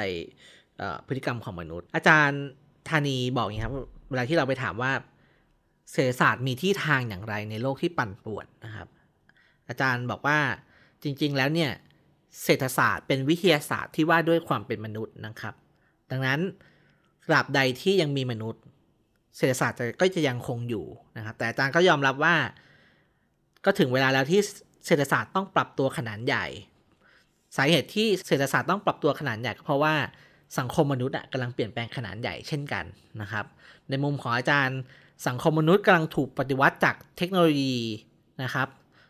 [1.08, 2.44] พฤติกรรมของมนุษย์ อาจารย์
[2.90, 3.76] ธานีบอกอย่างนี้ครับ
[4.10, 4.92] เวลาที่เราไปถามว่า
[5.92, 8.88] เศรษฐศาสตร์มีที่ทางอย่างไรในโลกที่ปั่นป่วนนะครับ
[9.68, 10.40] อาจารย์บอกว่า
[11.04, 11.72] จริง ๆ แล้วเนี่ย
[12.44, 15.54] เศรษฐศาสตร์เป็นวิทยาศาสตร์ที่ว่าด้วยความเป็นมนุษย์นะครับ
[16.12, 16.40] ดังนั้น
[17.28, 18.62] ตราบใดที่ยังมีมนุษย์
[19.38, 20.86] เศรษฐศาสตร์ก็จะยังคงอยู่
[21.18, 22.36] นะครับ แต่อาจารย์ก็ยอมรับว่า
[23.66, 24.42] ก็ถึงเวลาแล้วที่
[24.86, 26.46] เศรษฐศาสตร์ต้องปรับตัวขนาดใหญ่
[27.56, 29.96] สาเหตุที่เศรษฐศาสตร์ต้องปรับตัวขนาดใหญ่ก็เพราะว่า
[30.60, 32.86] สังคมมนุษย์กำลังเปลี่ยนแปลงขนาดใหญ่เช่นกัน
[33.22, 33.46] นะครับ
[33.90, 34.80] ในมุมของอาจารย์
[35.28, 37.78] สังคมมนุษย์กำลังถูกปฏิวัติจากเทคโนโลยี
[38.44, 38.68] นะครับ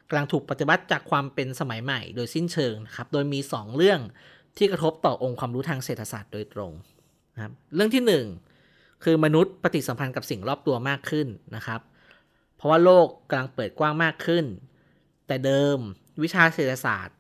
[0.10, 4.00] กำลังถูกปฏิวัติจากความเป็นสมัยใหม่ โดยสิ้นเชิงนะครับ โดยมี 2 เรื่อง
[4.58, 6.72] ที่กระทบต่อองค์ความรู้ทางเศรษฐศาสตร์โดยตรง
[7.36, 8.04] นะครับ เรื่องที่
[8.58, 11.82] 1 คือมนุษย์ปฏิสัมพันธ์กับสิ่งรอบตัวมากขึ้นนะครับ
[12.56, 14.46] เพราะว่าโลกกำลังเปิดกว้างมากขึ้น
[15.28, 15.78] แต่เดิม
[16.24, 17.18] วิชาเศรษฐศาสตร์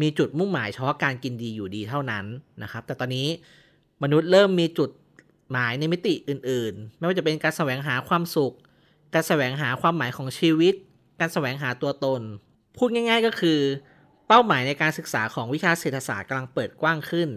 [0.00, 2.24] มีจุดมุ่งหมายเฉพาะการกินดีอยู่ดีเท่านั้น
[2.62, 3.28] นะครับ แต่ตอนนี้
[4.02, 4.90] มนุษย์เริ่มมีจุด
[5.50, 8.54] หมายในมิติอื่น ๆ ไม่ว่าจะเป็นการแสวงหาความสุข
[9.14, 10.74] การแสวงหาความหมายของชีวิต
[11.20, 12.22] การแสวงหาตัวตน
[12.76, 13.58] พูดง่าย ๆ ก็คือ
[14.28, 17.28] เป้าหมายในการศึกษาของวิชาเศรษฐศาสตร์กำลังเปิดกว้างขึ้น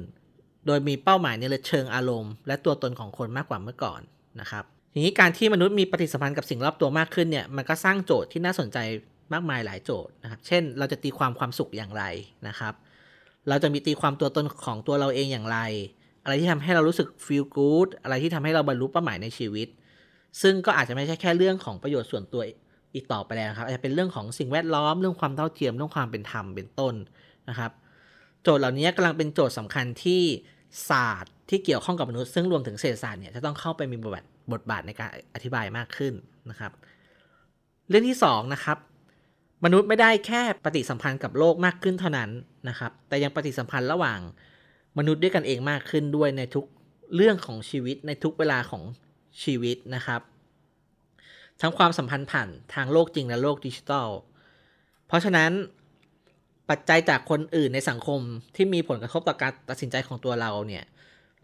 [0.66, 4.02] โดยมีเป้าหมายในเชิงอารมณ์ และตัวตนของคนมากกว่าเมื่อก่อน
[4.42, 8.78] นะครับทีนี้การที่มนุษย์มีปฏิสัมพันธ์กับสิ่งรอบตัวมากขึ้นเนี่ยมันก็สร้างโจทย์ที่น่าสนใจ
[9.34, 12.04] มากมายหลายโจทย์นะครับ เช่น เราจะตีความความสุขอย่างไร
[12.48, 12.74] นะครับ
[13.50, 15.60] เราจะมีตีความตัวตนของตัวเราเองอย่างไร
[16.24, 19.68] อะไรที่ทำให้เรารู้สึก feel good อะไรที่ทำให้เราบรรลุเป้าหมายในชีวิต
[20.42, 22.42] ซึ่งก็อาจจะไม่ใช่แค่เรื่องของประโยชน์ส่วนตัว
[22.96, 26.96] อีกต่อไปแล้วครับ อาจจะเป็นเรื่องของสิ่งแวดล้อม เรื่องความเท่าเทียม เรื่องความเป็นธรรม เป็นต้น
[27.50, 27.72] นะครับ
[28.42, 30.22] โจทย์เหล่านี้กำลังเป็นโจทย์สำคัญที่
[30.90, 36.14] ศาสตร์ที่เกี่ยวข้องกับมนุษย์ ซึ่งรวมถึงเศรษฐศาสตร์เนี่ยจะต้องเข้าไปมีบทบาทบทบาทในการอธิบายมากขึ้น
[36.50, 36.72] นะครับ
[37.90, 38.78] เรื่องที่2นะครับ
[39.64, 42.30] มนุษย์ไม่ได้แค่ปฏิสัมพันธ์กับโลกมากขึ้นเท่านั้น
[42.70, 44.20] นะครับ แต่ยังปฏิสัมพันธ์ระหว่าง
[44.98, 46.66] มนุษย์ด้วยกันเองมากขึ้นด้วยในทุก
[47.16, 48.84] เรื่องของชีวิตในทุกเวลาของ
[49.44, 50.22] ชีวิตนะครับ
[51.62, 54.10] ทั้งความสัมพันธ์ผ่านทางโลกจริงและโลกดิจิทัล
[55.08, 55.52] เพราะฉะนั้น
[56.70, 58.20] ปัจจัยจากคนอื่นในสังคม
[58.56, 60.84] ที่มีผลกระทบต่อการตัดสินใจของตัวเราเนี่ย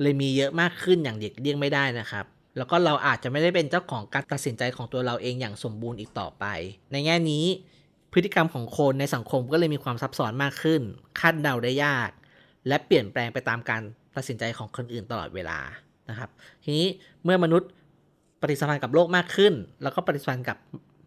[0.01, 2.25] เลยมีเยอะมากขึ้นอย่างเด็กเลี่ยงไม่ได้นะครับ
[2.57, 6.45] แล้วก็เราอาจจะไม่ได้เป็นเจ้าของการตัดสินใจของตัวเราเองอย่างสมบูรณ์อีกต่อไป
[6.91, 7.45] ในแง่นี้
[8.13, 10.81] พฤติกรรมของคนในสังคมก็เลยมีความซับซ้อนมากขึ้น
[11.19, 12.09] คาดเดาได้ยาก
[12.67, 13.81] และเปลี่ยนแปลงไปตามการ
[14.15, 15.57] ตัดสินใจของคนอื่นตลอดเวลา
[16.09, 16.29] นะครับ
[16.63, 16.87] ทีนี้
[17.23, 17.69] เมื่อมนุษย์
[18.41, 20.57] ปฏิสัมพันธ์กับโลกมากขึ้น แล้วก็ปฏิสัมพันธ์กับ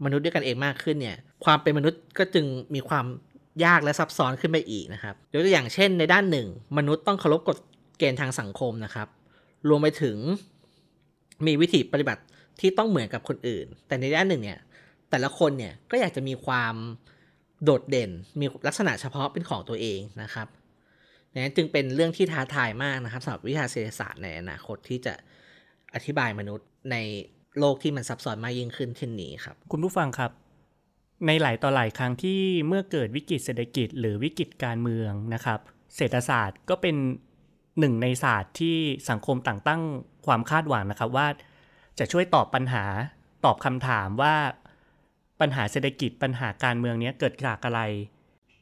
[0.05, 3.07] มนุษย์ด้วยกันเองมากขึ้นเนี่ย ความเป็นมนุษย์ก็จึงมีความ
[3.65, 6.47] ยากและซับซ้อนขึ้นไปอีกนะครับยกตัวอย่างเช่น ในด้านหนึ่ง
[6.79, 7.59] มนุษย์ต้องเคารพกฎ
[7.99, 9.09] เกณฑ์ทางสังคมนะครับ
[9.69, 10.17] รวมไปถึง
[11.47, 12.23] มีวิธีปฏิบัติ
[12.61, 14.59] ที่ต้องเหมือนกับคนอื่น แต่ในด้านหนึ่งเนี่ย
[15.11, 16.75] แต่ละคนเนี่ยก็อยากจะมีความ
[17.65, 20.47] โดดเด่น มีลักษณะเฉพาะเป็นของตัวเองนะครับ
[21.43, 25.15] นั้นจึงเป็นเรื่องที่ท้าทายมากนะครับสำหรับวิชาเศรษฐศาสตร์ในอนาคตที่จะ
[25.95, 26.97] อธิบายมนุษย์ใน
[27.59, 30.31] โลกที่มันซับซ้อนมากยิ่งขึ้นเช่นนี้ครับ คุณผู้ฟังครับ
[31.27, 35.61] ในหลายต่อหลายครั้งที่เมื่อเกิดวิกฤตเศรษฐกิจ หรือวิกฤตการเมืองนะครับ
[35.97, 36.97] เศรษฐศาสตร์ก็เป็น
[37.79, 38.77] หนึ่งในศาสตร์ที่
[39.11, 39.83] สังคมต่างตั้ง
[40.27, 41.29] ความคาดหวังนะครับว่า
[41.99, 42.85] จะช่วยตอบปัญหา
[43.45, 44.35] ตอบคำถามว่า
[45.41, 47.81] ปัญหาเศรษฐกิจปัญหาการเมืองเนี้ยเกิดจากอะไร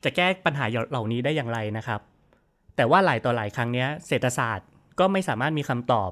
[0.05, 2.01] จะแก้ปัญหาเหล่านี้ได้อย่างไรนะครับ
[2.77, 4.67] แต่ว่าหลายต่อหลายครั้งเนี้ยเศรษฐศาสตร์
[4.99, 6.11] ก็ไม่สามารถมีคำตอบ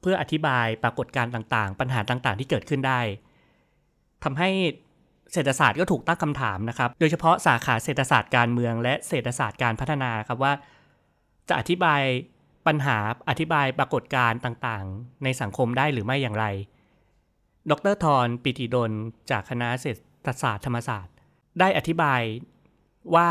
[0.00, 3.00] เพื่ออธิบายปรากฏการณ์ต่างๆ ปัญหาต่างๆ ที่เกิดขึ้นได้
[4.24, 4.50] ทำให้
[5.32, 10.52] เศรษฐศาสตร์ก็ถูกตั้งคำถามนะครับ โดยเฉพาะสาขาเศรษฐศาสตร์การเมือง และเศรษฐศาสตร์การพัฒนาครับว่า
[11.48, 12.02] จะอธิบาย
[12.66, 12.96] ปัญหา
[13.30, 16.46] อธิบายปรากฏการณ์ต่างๆ ในสังคมได้หรือไม่อย่างไร
[17.70, 18.92] ดรทรปิติดล
[19.30, 21.14] จากคณะเศรษฐศาสตร์ธรรมศาสตร์
[21.60, 22.22] ได้อธิบาย
[23.14, 23.30] ว่า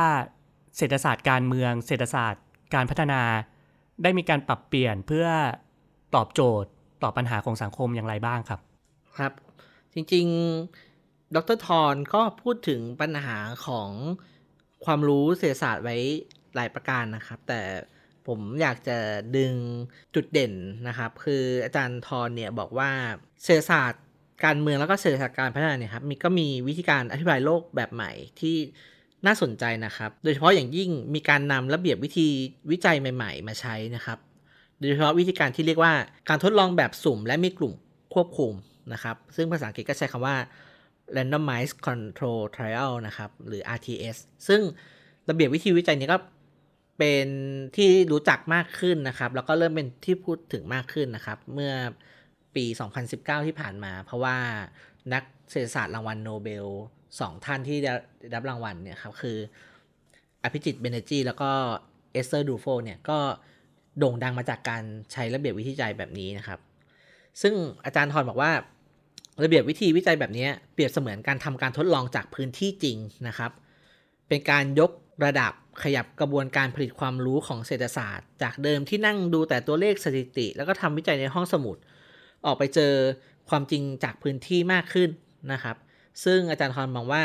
[0.77, 3.21] เศรษฐศาสตร์การเมือง เศรษฐศาสตร์การพัฒนา
[4.03, 5.27] ได้มีการปรับเปลี่ยนเพื่อ
[6.15, 6.69] ตอบโจทย์
[7.03, 8.59] ต่อปัญหาของสังคมอย่างไรบ้างครับ
[9.17, 9.33] ครับ
[9.93, 13.89] จริงๆ ดรทรก็พูดถึงปัญหาของ
[14.85, 15.97] ความรู้เศรษฐศาสตร์ไว้
[16.55, 17.61] หลายประการนะครับ แต่
[18.27, 18.97] ผมอยากจะ
[19.37, 19.53] ดึง
[20.15, 20.53] จุดเด่น
[20.87, 22.91] นะครับ คืออาจารย์ทรเนี่ยบอกว่า
[23.43, 24.03] เศรษฐศาสตร์
[24.45, 28.55] การเมืองแล้วก็เศรษฐศาสตร์การพัฒนาเนี่ยครับมีก็มีวิธีการอธิบายโลกแบบใหม่ที่
[29.25, 32.27] น่าสนใจนะครับ โดยเฉพาะอย่างยิ่งมีการนำระเบียบวิธี
[32.71, 34.17] วิจัยใหม่ ๆ มาใช้นะครับ
[34.79, 35.93] โดยเฉพาะวิธีการที่เรียกว่า
[36.29, 37.73] การทดลองแบบสุ่มและมีกลุ่ม
[38.13, 38.53] ควบคุม
[38.93, 40.35] นะครับ ซึ่งภาษาอังกฤษก็ใช้คำว่า
[41.15, 44.61] randomized control trial นะครับ หรือ RTS ซึ่ง
[45.29, 46.17] ระเบียบวิธีวิจัยนี้ก็
[46.97, 47.27] เป็น
[47.75, 51.71] ที่รู้จักมากขึ้นนะครับ แล้วก็เริ่มเป็นที่พูดถึงมากขึ้นนะครับ เมื่อ
[52.55, 52.65] ปี
[53.05, 54.37] 2019 ที่ผ่านมา เพราะว่า
[55.13, 56.67] นักเศรษฐศาสตร์รางวัลโนเบล
[57.19, 57.93] สองท่านที่ได้
[58.35, 59.37] รับรางวัลเนี่ยครับคือ
[60.43, 61.51] อภิจิตเบเนจีแล้วก็
[62.13, 63.17] เอสเตอร์ดูโฟเนี่ยก็
[63.97, 66.59] โด่งดังมาจากการใช้ระเบียบวิธีวิจัยแบบนี้นะครับ
[67.41, 67.53] ซึ่ง
[67.85, 68.51] อาจารย์ทอนบอกว่า
[69.43, 73.51] ระเบียบวิธีวิจัยแบบนี้เปรียบเสมือนการทำการทดลองจากพื้นที่จริงนะครับ
[74.27, 74.91] เป็นการยก
[75.25, 81.77] ระดับขยับกระบวนการผลิตความรู้ของเศรษฐศาสตร์ จากเดิมที่นั่งดูแต่ตัวเลขสถิติ แล้วก็ทำวิจัยในห้องสมุด
[82.45, 82.93] ออกไปเจอ
[83.49, 85.09] ความจริงจากพื้นที่มากขึ้น
[85.53, 85.75] นะครับ
[86.23, 87.23] ซึ่งอาจารย์ทอนมองว่า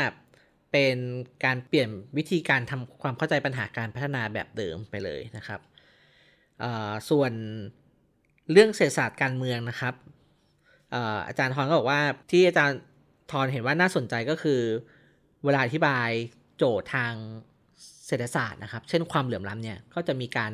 [0.71, 0.97] เป็น
[1.45, 5.59] การเปลี่ยนวิธีการทำความเข้าใจปัญหาการพัฒนาแบบเดิมไปเลยนะครับ
[7.09, 7.31] ส่วน
[8.51, 9.93] เรื่องเศรษฐศาสตร์การเมืองนะครับ
[11.27, 12.01] อาจารย์ทอนก็บอกว่า
[12.31, 12.77] ที่อาจารย์
[13.31, 14.61] ทอนเห็นว่าน่าสนใจก็คือ
[15.43, 16.09] เวลาอธิบาย
[16.57, 17.13] โจทย์ทาง
[18.07, 20.53] เศรษฐศาสตร์นะครับ เช่นความเหลื่อมล้ำเนี่ย ก็จะมีการ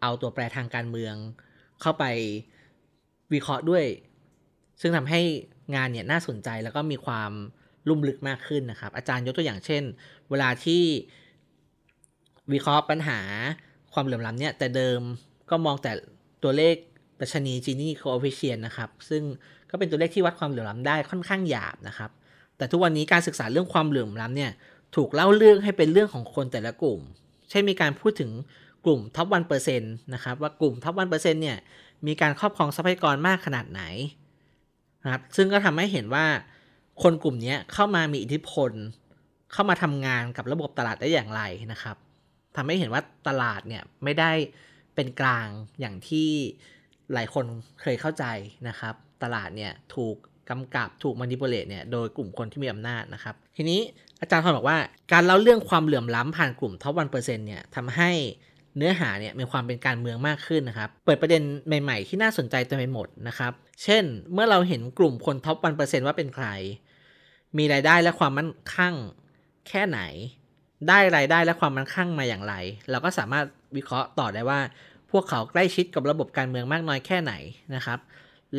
[0.00, 1.14] เอาตัวแปรทางการเมือง
[1.80, 2.04] เข้าไป
[3.32, 3.84] วิเคราะห์ด้วย
[4.80, 5.20] ซึ่งทำให้
[5.74, 7.32] งานเนี่ยน่าสนใจแล้วก็มีความ
[7.88, 9.82] ลุ่มลึกมากขึ้นนะครับ อาจารย์ยกตัวอย่างเช่น
[10.30, 10.82] เวลาที่
[12.52, 13.20] วิเคราะห์ปัญหา
[13.92, 15.00] ความเหลื่อมล้ำเนี่ยแต่เดิม
[15.50, 15.92] ก็มองแต่
[16.42, 16.74] ตัวเลข
[17.20, 19.22] ดัชนี Gini coefficient นะครับ ซึ่ง
[19.70, 22.10] ก็เป็นตัวเลขที่วัดความเหลื่อมล้ำได้ค่อนข้างหยาบนะครับ
[22.56, 24.50] แต่ทุกวันนี้การศึกษาเรื่องความเหลื่อมล้ำเนี่ย
[24.96, 27.00] ถูกเล่าเรื่องให้เป็นเรื่องของคนแต่ละกลุ่ม
[27.50, 28.30] เช่นมีการพูดถึง
[28.84, 31.58] กลุ่ม top one percent นะครับว่ากลุ่ม top one percent เนี่ย
[32.06, 33.82] มีการครอบครองทรัพยากรมากขนาดไหน
[35.04, 36.26] นะครับซึ่งก็ทำให้เห็นว่า
[37.02, 38.70] คนกลุ่มนี้เข้ามามีอิทธิพล
[39.52, 41.96] เข้ามาทำงานกับระบบตลาดได้อย่างไรนะครับ
[42.56, 44.32] ทำให้เห็นว่าตลาดเนี่ยไม่ได้
[44.94, 45.46] เป็นกลาง
[45.80, 46.28] อย่างที่
[47.12, 47.44] หลายคน
[47.80, 48.24] เคยเข้าใจ
[48.68, 50.16] นะครับ ตลาดเนี่ยถูก
[50.50, 53.80] กำกับถูก manipulate เนี่ยโดยกลุ่มคนที่มีอำนาจนะครับ ทีนี้
[54.20, 54.78] อาจารย์ทอนบอกว่า
[55.12, 58.10] การเล่าเรื่องความเหลื่อมล้ำผ่านกลุ่ม top one percent เนี่ยทำให้
[58.76, 61.42] เนื้อหาเนี่ยมีความเป็นการเมืองมากขึ้นนะครับ เปิดประเด็น
[61.82, 63.52] ใหม่ ๆ ที่น่าสนใจเต็มไปหมดนะครับ
[63.82, 66.46] เช่น เมื่อเราเห็นกลุ่มคน top one percent ว่าเป็นใคร
[67.58, 68.94] มีรายได้และความมั่นคั่ง
[69.68, 70.00] แค่ไหน
[70.88, 72.54] ได้รายได้และความมั่นคั่งมาอย่างไร
[72.90, 73.44] เราก็สามารถ
[73.76, 74.60] วิเคราะห์ต่อได้ว่า
[75.10, 77.32] พวกเขาใกล้ชิดกับระบบการเมืองมากน้อยแค่ไหน
[77.74, 77.98] นะครับ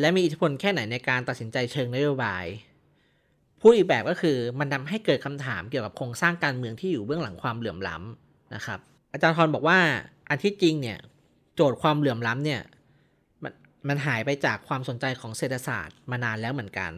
[0.00, 2.44] และมีอิทธิพลแค่ไหนในการตัดสินใจเชิงนโยบาย
[3.60, 8.80] พูดอีกแบบก็คือมันทาให้เกิดคำถามเกี่ยวกับโครงสร้างการเมืองที่อยู่เบื้องหลังความเหลื่อมล้ำนะครับ
[9.12, 9.78] อาจารย์ทรบอกว่า
[10.28, 10.98] อันที่จริงเนี่ย
[11.54, 12.60] โจทย์ความเหลื่อมล้ำเนี่ย
[13.42, 13.52] มัน
[13.88, 16.92] มันหายไปจากความสนใจของเศรษฐศาสตร์มานานแล้วเหมือนกัน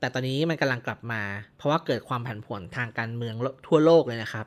[0.00, 1.22] แต่ตอนนี้มันกำลังกลับมา
[1.56, 3.34] เพราะว่าเกิดความผันผวนทางการเมือง
[3.66, 4.46] ทั่วโลกเลยนะครับ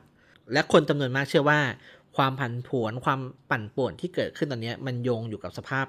[0.52, 1.60] และคนจำนวนมากเชื่อว่า
[2.16, 5.86] ความผันผวนความปั่นป่วนที่เกิดขึ้นตอนนี้มันโยงอยู่กับสภาพ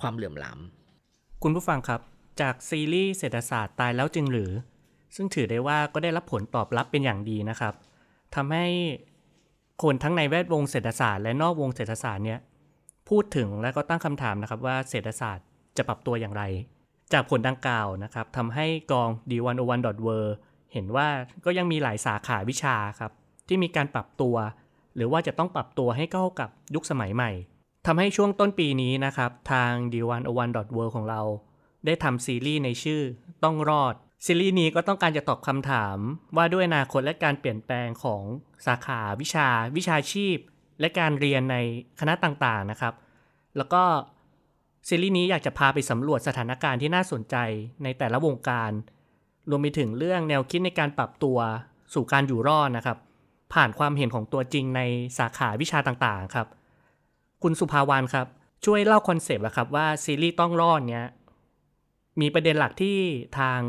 [0.00, 2.00] ความเหลื่อมล้ำคุณผู้ฟังครับ
[2.40, 4.50] จากซีรีส์เศรษฐศาสตร์ตายแล้วจริงหรือ
[5.16, 7.74] ซึ่งถือได้ว่าก็ได้รับผลตอบรับเป็นอย่างดีนะครับ
[8.34, 8.66] ทำให้
[9.82, 12.40] คนทั้งในแวดวงเศรษฐศาสตร์และนอกวงเศรษฐศาสตร์เนี่ย
[13.08, 16.42] พูดถึงและก็ตั้งคำถามนะครับว่าเศรษฐศาสตร์จะปรับตัวอย่างไร
[17.12, 20.08] จากผลดังกล่าวนะครับทำให้กอง d101.w
[20.72, 21.08] เห็นว่า
[21.44, 23.12] ก็ยังมีหลายสาขาวิชาครับ
[23.48, 24.36] ที่มีการปรับตัว
[24.96, 27.30] หรือว่าจะต้องปรับตัวให้เข้ากับยุคสมัยใหม่
[27.86, 31.20] ทำให้ช่วงต้นปีนี้นะครับ ทาง d101.w ของเรา
[31.86, 33.02] ได้ทำซีรีส์ในชื่อ
[33.44, 35.98] ต้องรอด ซีรีส์นี้ก็ต้องการจะตอบคำถาม
[36.36, 38.22] ว่าด้วยอนาคตและการเปลี่ยนแปลงของ
[38.66, 40.36] สาขาวิชา วิชาชีพ
[40.80, 41.56] และการเรียนใน
[42.00, 42.94] คณะต่างๆนะครับ
[43.56, 43.82] แล้วก็
[44.88, 47.36] ซีรีส์นี้อยากจะพาไปสำรวจสถานการณ์ที่น่าสนใจ
[47.82, 48.70] ในแต่ละวงการ
[49.50, 51.38] รวมไปถึงเรื่องแนวคิดในการปรับตัว
[51.94, 52.98] สู่การอยู่รอดนะครับ
[53.54, 54.80] ผ่านความเห็นของตัวจริงใน
[55.18, 56.46] สาขาวิชาต่างๆครับ
[57.42, 58.26] คุณสุภาวานครับ
[58.64, 61.06] ช่วยเล่าคอนเซปต์ละครับว่าซีรีส์ต้องรอดเนี้ย
[62.20, 62.98] มีประเด็นหลักที่
[63.38, 63.60] ทาง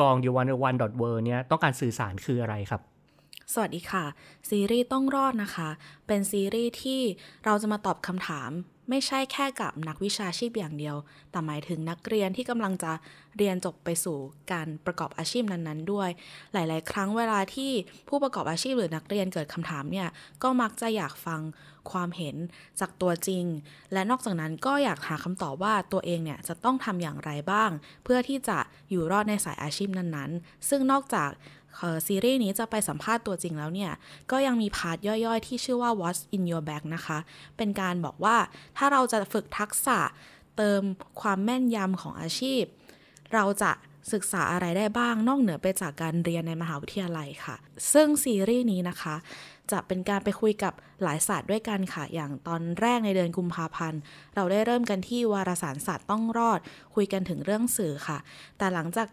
[0.00, 0.76] กอง u 1 1 w o r l
[1.18, 2.80] d เนี่ยต้องการสื่อสารคืออะไรครับ
[3.52, 4.04] สวัสดีค่ะ
[4.50, 5.68] ซีรีส์ต้องรอดนะคะ
[6.06, 7.00] เป็นซีรีส์ที่
[7.44, 8.50] เราจะมาตอบคำถาม
[8.88, 10.96] ไม่ใช่แค่กับนักวิชาชีพอย่างเดียว
[11.30, 12.92] แต่หมายถึงนักเรียนที่กำลังจะ
[13.36, 14.18] เรียนจบไปสู่
[14.52, 16.10] การประกอบอาชีพนั้นๆ ด้วย
[16.52, 17.72] หลาย ๆ ครั้งเวลาที่
[18.08, 20.08] ผู้ประกอบอาชีพหรือนักเรียนเกิดคำถามเนี่ย
[20.42, 21.40] ก็มักจะอยากฟัง
[21.90, 22.36] ความเห็น
[22.80, 23.44] จากตัวจริง
[23.92, 27.70] และนอกจากนั้นก็อยากหาคำตอบว่าตัวเองเนี่ยจะต้องทำอย่างไรบ้าง
[28.04, 28.58] เพื่อที่จะ
[28.90, 31.30] อยู่รอดในสายอาชีพนั้นๆ ซึ่งนอกจาก
[32.06, 33.92] ซีรีส์นี้จะไปสัมภาษณ์ตัวจริงแล้วเนี่ย
[34.30, 37.18] ก็ยังมีพาร์ทย่อยๆ ที่ชื่อว่า What's in your bag นะคะ
[37.56, 38.36] เป็นการบอกว่า
[38.76, 39.98] ถ้าเราจะฝึกทักษะ
[40.56, 40.82] เติม
[41.20, 42.62] ความแม่นยำของอาชีพ
[43.34, 43.72] เราจะ
[44.12, 47.56] ศึกษาอะไรได้บ้างนอกเหนือไปจากการเรียนในมหาวิทยาลัยค่ะ
[47.92, 49.14] ซึ่งซีรีส์นี้นะคะ
[49.72, 54.00] จะเป็นการไปคุยกับหลายศาสตร์ด้วยกันค่ะ อย่างตอนแรกในเดือนกุมภาพันธ์
[54.34, 56.60] เราได้เริ่มกันที่วารสารศาสตร์ต้องรอด
[56.94, 58.18] คุยกันถึงเรื่องสื่อค่ะ
[58.58, 59.08] แต่หลังจาก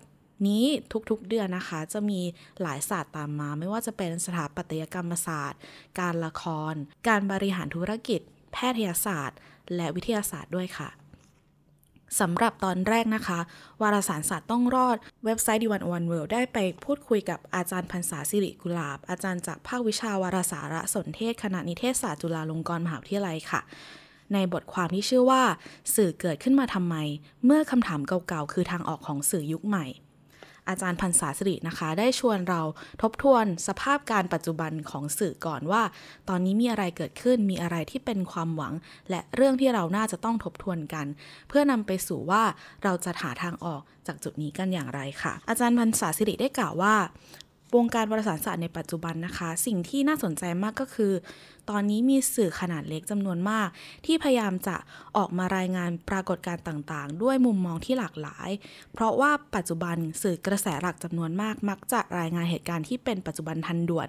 [0.47, 0.63] นี้
[1.09, 2.19] ทุกๆเดือนนะคะ จะมี
[2.61, 5.59] หลายศาสตร์ตามมา ไม่ว่าจะเป็นสถาปัตยกรรมศาสตร์
[5.99, 6.73] การละคร
[7.07, 9.39] การบริหารธุรกิจ แพทยศาสตร์
[9.75, 10.89] และวิทยาศาสตร์ด้วยค่ะ
[12.19, 13.39] สำหรับตอนแรกนะคะ
[13.81, 23.61] วารสารศาสตร์ต้องรอดเว็บไซต์ดีวันวันเวิลด์ได้ไปพูดคุยกับอาจารย์พันษาสิริกุลาบ อาจารย์จากภาควิชาวารสารสนเทศคณะนิเทศศาสตร์จุฬาลงกรณ์มหาวิทยาลัยค่ะ
[24.33, 25.41] ในบทความที่ชื่อว่า
[25.95, 26.95] สื่อเกิดขึ้นมาทำไม
[27.45, 29.85] เมื่อคำถามเก่าๆ คือทางออกของสื่อยุคใหม่
[30.69, 32.61] อาจารย์พันศาสิรินะคะ ได้ชวนเรา
[33.01, 35.83] ทบทวนสภาพการปัจจุบันของสื่อก่อนว่า
[36.29, 38.73] ตอนนี้มีอะไรเกิดขึ้นมีอะไรที่เป็นความหวัง
[39.09, 41.05] และเรื่องที่เราน่าจะต้องทบทวนกัน
[41.49, 42.43] เพื่อนำไปสู่ว่า
[42.83, 46.95] เราจะหาทางออกจากจุดนี้กันอย่างไรค่ะ อาจารย์พันศาสิริได้กล่าวว่า
[47.75, 51.13] วงการวารสารศาสตร์ในปัจจุบันนะคะ สิ่งที่น่าสนใจมากก็คือ
[51.71, 53.67] ตอนนี้มีสื่อขนาดเล็กจำนวนมาก
[54.05, 54.75] ที่พยายามจะ
[55.17, 58.49] ออกมารายงานปรากฏการณ์ต่างๆ ด้วยมุมมองที่หลากหลาย
[58.93, 64.07] เพราะว่าปัจจุบันสื่อกระแสหลักจำนวนมาก มักจะรายงานเหตุการณ์ที่เป็นปัจจุบันทันด่วน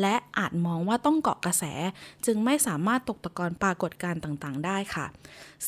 [0.00, 1.64] และอาจมองว่าต้องเกาะกระแส
[2.26, 5.06] จึงไม่สามารถตกตะกอนปรากฏการณ์ต่างๆ ได้ค่ะ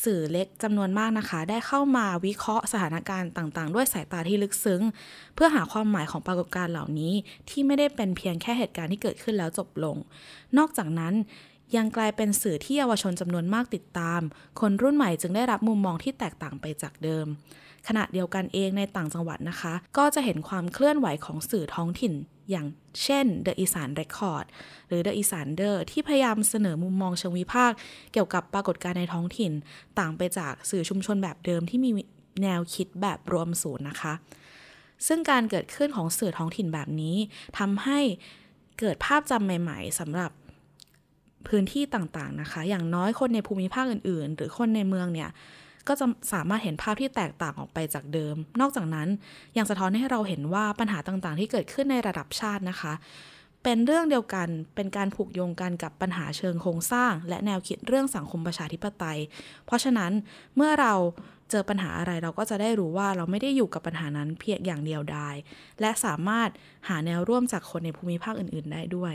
[0.03, 4.81] สื่อเล็กจำนวนมากนะคะ ได้เข้ามาวิเคราะห์สถานการณ์ต่างๆ ด้วยสายตาที่ลึกซึ้ง
[5.35, 7.13] เพื่อหาความหมายของปรากฏการณ์เหล่านี้
[7.49, 9.97] ที่ไม่ได้เป็นเพียงแค่เหตุการณ์ที่เกิดขึ้นแล้วจบลง
[10.57, 11.13] นอกจากนั้น
[11.75, 14.21] ยังกลายเป็นสื่อที่เยาวชนจำนวนมากติดตาม
[14.59, 17.27] คนรุ่นใหม่จึงได้รับมุมมองที่แตกต่างไปจากเดิม
[17.87, 22.13] ขณะเดียวกันเองในต่างจังหวัดนะคะ ก็จะเห็นความเคลื่อนไหวของสื่อท้องถิ่น
[22.51, 22.67] อย่าง
[23.03, 24.45] เช่น The อีสาน Record
[24.87, 27.77] หรือ The อีสานเดอร์ที่พยายามเสนอมุมมองเชิงวิพากษ์
[28.13, 29.51] เกี่ยวกับปรากฏการณ์ในท้องถิ่น
[29.99, 31.91] ต่างไปจากสื่อชุมชนแบบเดิมที่มี
[32.41, 34.13] แนวคิดแบบรวมศูนย์นะคะ
[35.07, 37.15] ซึ่งการเกิดขึ้นของสื่อท้องถิ่นแบบนี้
[37.59, 37.99] ทำให้
[38.79, 40.31] เกิดภาพจำใหม่ ๆสำหรับ
[41.47, 45.29] พื้นที่ต่างๆนะคะ อย่างน้อยคนในภูมิภาคอื่น ๆ หรือคนในเมืองเนี่ย
[45.87, 49.07] ก็จะสามารถเห็นภาพที่แตกต่างออกไปจากเดิม นอกจากนั้น
[49.57, 52.93] ยังสะท้อนให้เราเห็นว่าปัญหาต่างๆ ที่เกิดขึ้นในระดับชาตินะคะ
[53.63, 59.19] เป็นเรื่องเดียวกันเป็นการผูกโยงกันกับปัญหาเชิงโครงสร้าง และแนวคิดเรื่องสังคมประชาธิปไตย
[59.65, 60.11] เพราะฉะนั้น
[60.55, 60.93] เมื่อเรา
[61.51, 65.35] เจอปัญหาอะไรเราก็จะได้รู้ว่าเราไม่ได้อยู่กับปัญหานั้นเพียงอย่างเดียวดาย
[65.81, 66.49] และสามารถ
[66.87, 69.13] หาแนวร่วมจากคนในภูมิภาคอื่น ๆ ได้ด้วย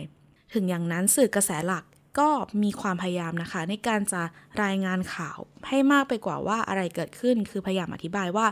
[0.54, 1.84] ถึงอย่างนั้นสื่อกระแสหลัก
[2.18, 2.28] ก็
[2.62, 4.22] มีความพยายามนะคะ ในการจะ
[4.62, 8.46] รายงานข่าวให้มากไปกว่าว่าอะไรเกิดขึ้น คือพยายามอธิบายว่า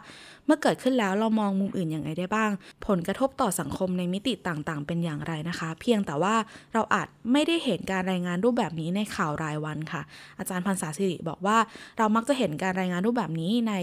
[0.46, 2.50] เมื่อเกิดขึ้นแล้วเรามองมุมอื่นอย่างไรได้บ้าง
[2.86, 6.34] ผลกระทบต่อสังคมในมิติต่างๆ เป็นอย่างไรนะคะ เพียงแต่ว่า
[6.74, 10.02] เราอาจไม่ได้เห็นการรายงานรูปแบบนี้ในข่าวรายวันค่ะ
[10.38, 11.58] อาจารย์พันษาสิริบอกว่า
[11.98, 13.74] เรามักจะเห็นการรายงานรูปแบบนี้ใน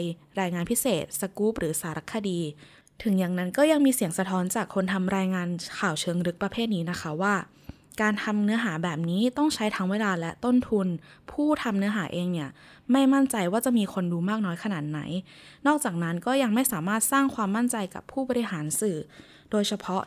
[0.41, 2.39] รายงานพิเศษ สกู๊ปหรือสารคดี
[3.03, 5.47] ถึงอย่างนั้นก็ยังมีเสียงสะท้อนจากคนทำรายงาน
[5.79, 7.33] ข่าวเชิงลึกประเภทนี้นะคะว่า
[8.01, 10.87] การทำเนื้อหาแบบนี้ต้องใช้ทั้งเวลาและต้นทุน
[11.31, 12.49] ผู้ทำเนื้อหาเองเนี่ย
[12.91, 14.99] ไม่มั่นใจว่าจะมีคนดูมากน้อยขนาดไหน
[15.67, 18.97] นอกจากนั้นก็ยังไม่สามารถสร้างความมั่นใจกับผู้บริหารสื่อ
[19.51, 20.03] โดยเฉพาะ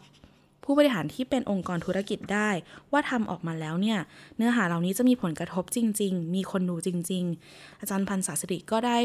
[0.65, 2.51] ผู้บริหารที่เป็นองค์กรธุรกิจได้
[2.93, 3.99] ว่าทำออกมาแล้วเนี่ย
[4.37, 8.99] เนื้อหาเหล่านี้จะมีผลกระทบจริง ๆ มีคนดูจริง ๆ อาจารย์พันศาสริก็ได้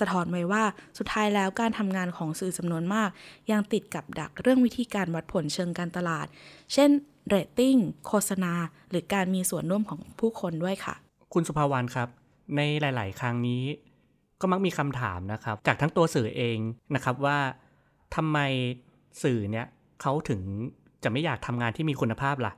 [0.00, 0.62] สะท้อนไว้ว่า
[0.98, 3.10] สุดท้ายแล้วการทำงานของสื่อจำนวนมาก
[3.50, 6.26] ยังติดกับดักเรื่องวิธีการวัดผลเชิงการตลาด
[6.72, 6.90] เช่น
[7.28, 8.52] เรตติ้ง โฆษณา
[8.90, 10.94] หรือการมีส่วนร่วมของผู้คนด้วยค่ะ
[11.34, 12.08] คุณสุภาวรรณครับ
[12.56, 13.62] ในหลาย ๆ ครั้งนี้
[14.40, 16.58] ก็มักมีคำถามนะครับ จากทั้งตัวสื่อเอง
[16.94, 17.38] นะครับว่า
[18.16, 18.38] ทำไม
[19.22, 19.66] สื่อเนี่ย
[20.02, 20.40] เขาถึง
[21.04, 22.52] จะไม่อยากทำงานที่มีคุณภาพล่ะ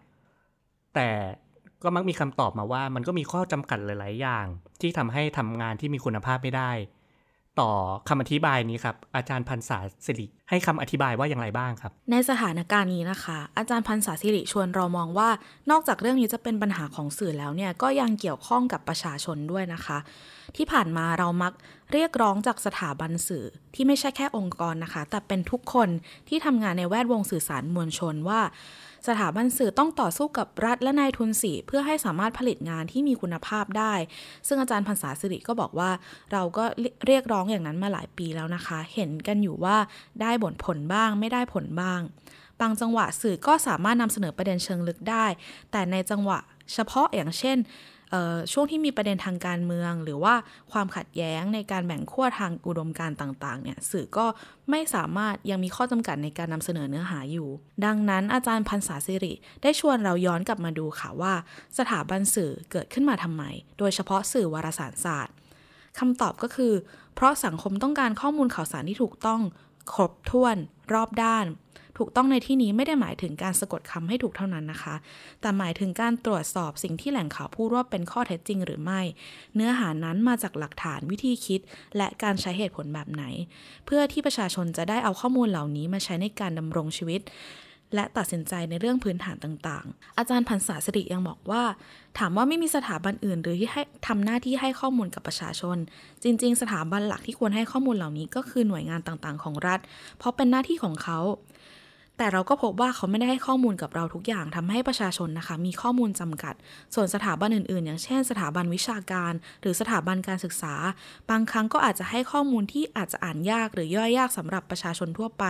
[0.95, 1.09] แต่
[1.83, 4.47] ก็มักมีคำตอบมาว่ามันก็มีข้อจำกัดหลาย ๆ อย่าง
[4.81, 6.71] ที่ทำให้ทำงานที่มีคุณภาพไม่ได้
[7.61, 7.71] ต่อ
[8.09, 15.29] คำอธิบายนี้ครับ อาจารย์พันษาสิริให้คำอธิบายว่าอย่างไรบ้างครับ ในสถานการณ์นี้นะคะ อาจารย์พันษาสิริชวนเรามองว่า
[15.71, 19.99] นอกจากเรื่องนี้จะเป็นปัญหาของสื่อแล้วเนี่ยก็ยังเกี่ยวข้องกับประชาชนด้วยนะคะ
[20.57, 21.53] ที่ผ่านมาเรามัก
[21.93, 25.89] เรียกร้องจากสถาบันสื่อที่ไม่ใช่แค่องค์กรนะคะ แต่เป็นทุกคน
[26.29, 28.41] ที่ทำงานในแวดวงสื่อสารมวลชนว่า
[29.09, 33.95] สถาบันสื่อต้องต่อสู้กับรัฐและนายทุนสื่เพื่อให้สามารถผลิตงานที่มีคุณภาพได้
[34.47, 35.91] ซึ่งอาจารย์พันษาสิริก็บอกว่า
[36.33, 36.65] เราก็
[37.07, 39.77] เรียกร้องอย่างนั้นมาหลายปีแล้วนะคะ เห็นกันอยู่ว่า
[40.21, 42.01] ได้ผลผลบ้าง ไม่ได้ผลบ้าง
[42.61, 45.27] บางจังหวะสื่อก็สามารถนำเสนอประเด็นเชิงลึกได้
[45.71, 46.39] แต่ในจังหวะ
[46.75, 47.59] เฉพาะอย่างเช่น
[48.53, 50.35] ช่วงที่มีประเด็นทางการเมือง หรือว่า
[50.73, 54.27] ความขัดแย้งในการแบ่งขั้วทางอุดมการต่างๆเนี่ยสื่อก็
[54.71, 57.49] ไม่สามารถยังมีข้อจำกัดในการนำเสนอเนื้อหาอยู่
[57.85, 61.35] ดังนั้นอาจารย์พันษาสิริ ได้ชวนเราย้อนกลับมาดูค่ะว่า
[61.79, 63.43] สถาบันสื่อเกิดขึ้นมาทำไม
[63.79, 65.35] โดยเฉพาะสื่อวารสารศาสตร์
[65.99, 66.73] คำตอบก็คือ
[67.15, 69.41] เพราะสังคมต้องการข้อมูลข่าวสารที่ถูกต้อง
[69.95, 70.57] ครบถ้วน
[70.93, 71.47] รอบด้าน
[71.99, 74.95] ถูกต้องในที่นี้ไม่ได้หมายถึงการสะกดคำให้ถูกเท่านั้นนะคะ
[75.41, 79.01] แต่หมายถึงการตรวจสอบสิ่งที่แหล่งข่าวพูดว่าเป็นข้อเท็จจริงหรือไม่
[79.55, 81.61] เนื้อหานั้นมาจากหลักฐานวิธีคิด
[81.97, 83.25] และการใช้เหตุผลแบบไหน
[83.87, 87.23] เพื่อที่ประชาชนจะได้เอาข้อมูลเหล่านี้มาใช้ในการดำรงชีวิต
[87.97, 91.63] และตัดสินใจในเรื่องพื้นฐานต่างๆ อาจารย์พันษาสิริยังบอกว่า
[92.19, 95.77] ถามว่าไม่มีสถาบันอื่นหรือที่ให้ทำหน้าที่ให้ข้อมูลกับประชาชน
[96.23, 99.81] จริง ๆ สถาบันหลักที่ควรให้ข้อมูลเหล่านี้ก็คือหน่วยงานต่างๆ ของรัฐ
[100.19, 101.19] เพราะเป็นหน้าที่ของเขา
[102.23, 106.55] แต่เราก็พบว่าเขาไม่ได้ให้ข้อมูลกับเราทุกอย่างทำให้ประชาชนนะคะ มีข้อมูลจำกัด
[106.95, 109.33] ส่วนสถาบันอื่นๆ อย่างเช่น สถาบันวิชาการ
[109.63, 110.75] หรือสถาบันการศึกษา
[111.31, 115.45] บางครั้งก็อาจจะให้ข้อมูลที่อาจจะอ่านยากหรือย่อยยากสำหรับประชาชนทั่วไป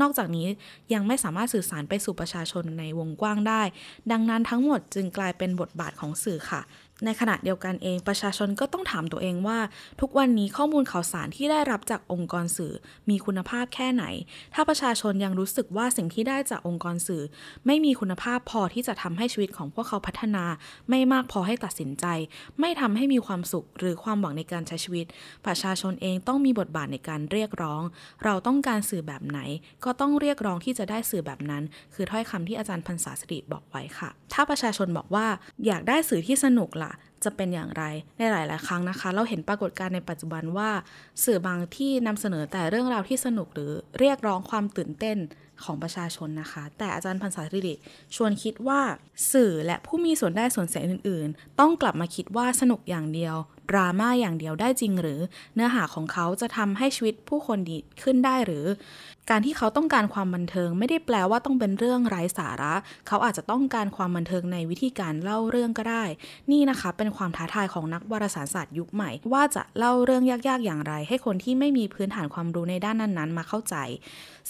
[0.00, 0.46] นอกจากนี้
[0.94, 3.62] ยังไม่สามารถสื่อสารไปสู่ประชาชนในวงกว้างได้
[4.12, 6.60] ดังนั้นทั้งหมดจึงกลายเป็นบทบาทของสื่อค่ะ
[7.04, 9.58] ในขณะเดียวกันเอง ประชาชนก็ต้องถามตัวเองว่า
[10.00, 12.72] ทุกวันนี้ข้อมูลข่าวสารที่ได้รับจากองค์กรสื่อ
[13.10, 14.04] มีคุณภาพแค่ไหน
[14.54, 17.22] ถ้าประชาชนยังรู้สึกว่าสิ่งที่ได้จากองค์กรสื่อ
[17.66, 20.44] ไม่มีคุณภาพพอที่จะทำให้ชีวิตของพวกเขาพัฒนา
[20.90, 22.06] ไม่มากพอให้ตัดสินใจ
[22.60, 25.06] ไม่ทำให้มีความสุขหรือความหวังในการใช้ชีวิต
[25.46, 27.82] ประชาชนเองต้องมีบทบาทในการเรียกร้อง
[28.24, 29.38] เราต้องการสื่อแบบไหน
[29.84, 31.62] ก็ต้องเรียกร้องที่จะได้สื่อแบบนั้น
[31.94, 35.26] คือถ้อยคำที่อาจารย์พันศาสิริบอกไว้ค่ะ ถ้าประชาชนบอกว่า
[35.66, 36.92] อยากได้สื่อที่สนุกล่ะ
[37.24, 37.84] จะเป็นอย่างไร
[38.18, 40.70] ในหลาย ๆ ครั้งนะคะ เราเห็นปรากฏการณ์ในปัจจุบันว่า
[41.24, 45.18] สื่อบางที่นำเสนอแต่เรื่องราวที่สนุกหรือเรียกร้องความตื่นเต้น
[45.64, 47.74] ของประชาชนนะคะ แต่อาจารย์พันศาสิริ
[48.16, 48.80] ชวนคิดว่า
[49.32, 53.36] สื่อและผู้มีส่วนได้ส่วนเสียอื่น ๆ ต้องกลับมาคิดว่าสนุกอย่างเดียว
[53.70, 55.20] ดราม่าอย่างเดียวได้จริงหรือ
[55.54, 58.64] เนื้อหาของเขาจะทำให้ชีวิตผู้คนดีขึ้นได้หรือ
[59.30, 62.74] การที่เขาต้องการความบันเทิงไม่ได้แปลว่าต้องเป็นเรื่องไร้สาระ
[63.08, 66.04] เขาอาจจะต้องการความบันเทิงในวิธีการเล่าเรื่องก็ได้
[66.50, 73.76] นี่นะคะเป็นความท้าทายของนักวารสารศาสตร์ยุคใหม่ ว่าจะเล่าเรื่องยากๆอย่างไร ให้คนที่ไม่มีพื้นฐานความรู้ในด้านนั้นๆ มาเข้าใจ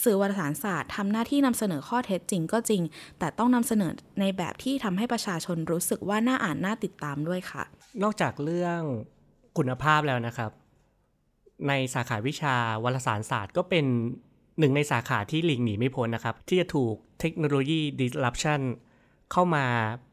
[0.03, 2.81] สื่อวารสารศาสตร์ทำหน้าที่นำเสนอข้อเท็จจริงก็จริง
[3.19, 7.63] แต่ต้องนำเสนอในแบบที่ทำให้ประชาชนรู้สึกว่าน่าอ่านน่าติดตามด้วยค่ะ
[8.03, 8.81] นอกจากเรื่อง
[9.57, 10.51] คุณภาพแล้วนะครับ
[11.67, 13.85] ในสาขาวิชาวารสารศาสตร์ก็เป็น
[14.59, 18.61] หนึ่งในสาขาที่หลีกหนีไม่พ้นนะครับ ที่จะถูกเทคโนโลยี disruption
[19.31, 19.65] เข้ามา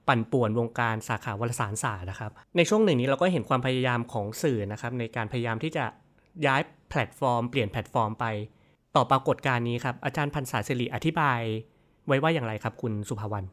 [0.08, 5.84] ปั่นป่วนวงการสาขาวารสารศาสตร์นะครับ ในช่วงหนึ่งนี้เราก็เห็นความพยายามของสื่อนะครับในการพยายามที่จะ
[6.46, 8.26] ย้ายแพลตฟอร์ม เปลี่ยนแพลตฟอร์มไป
[8.96, 11.40] ต่อปรากฏการณ์นี้ครับอาจารย์พรรษาสิริอธิบาย
[12.06, 13.46] ไว้ว่าอย่างไรครับคุณสุภาวรรณ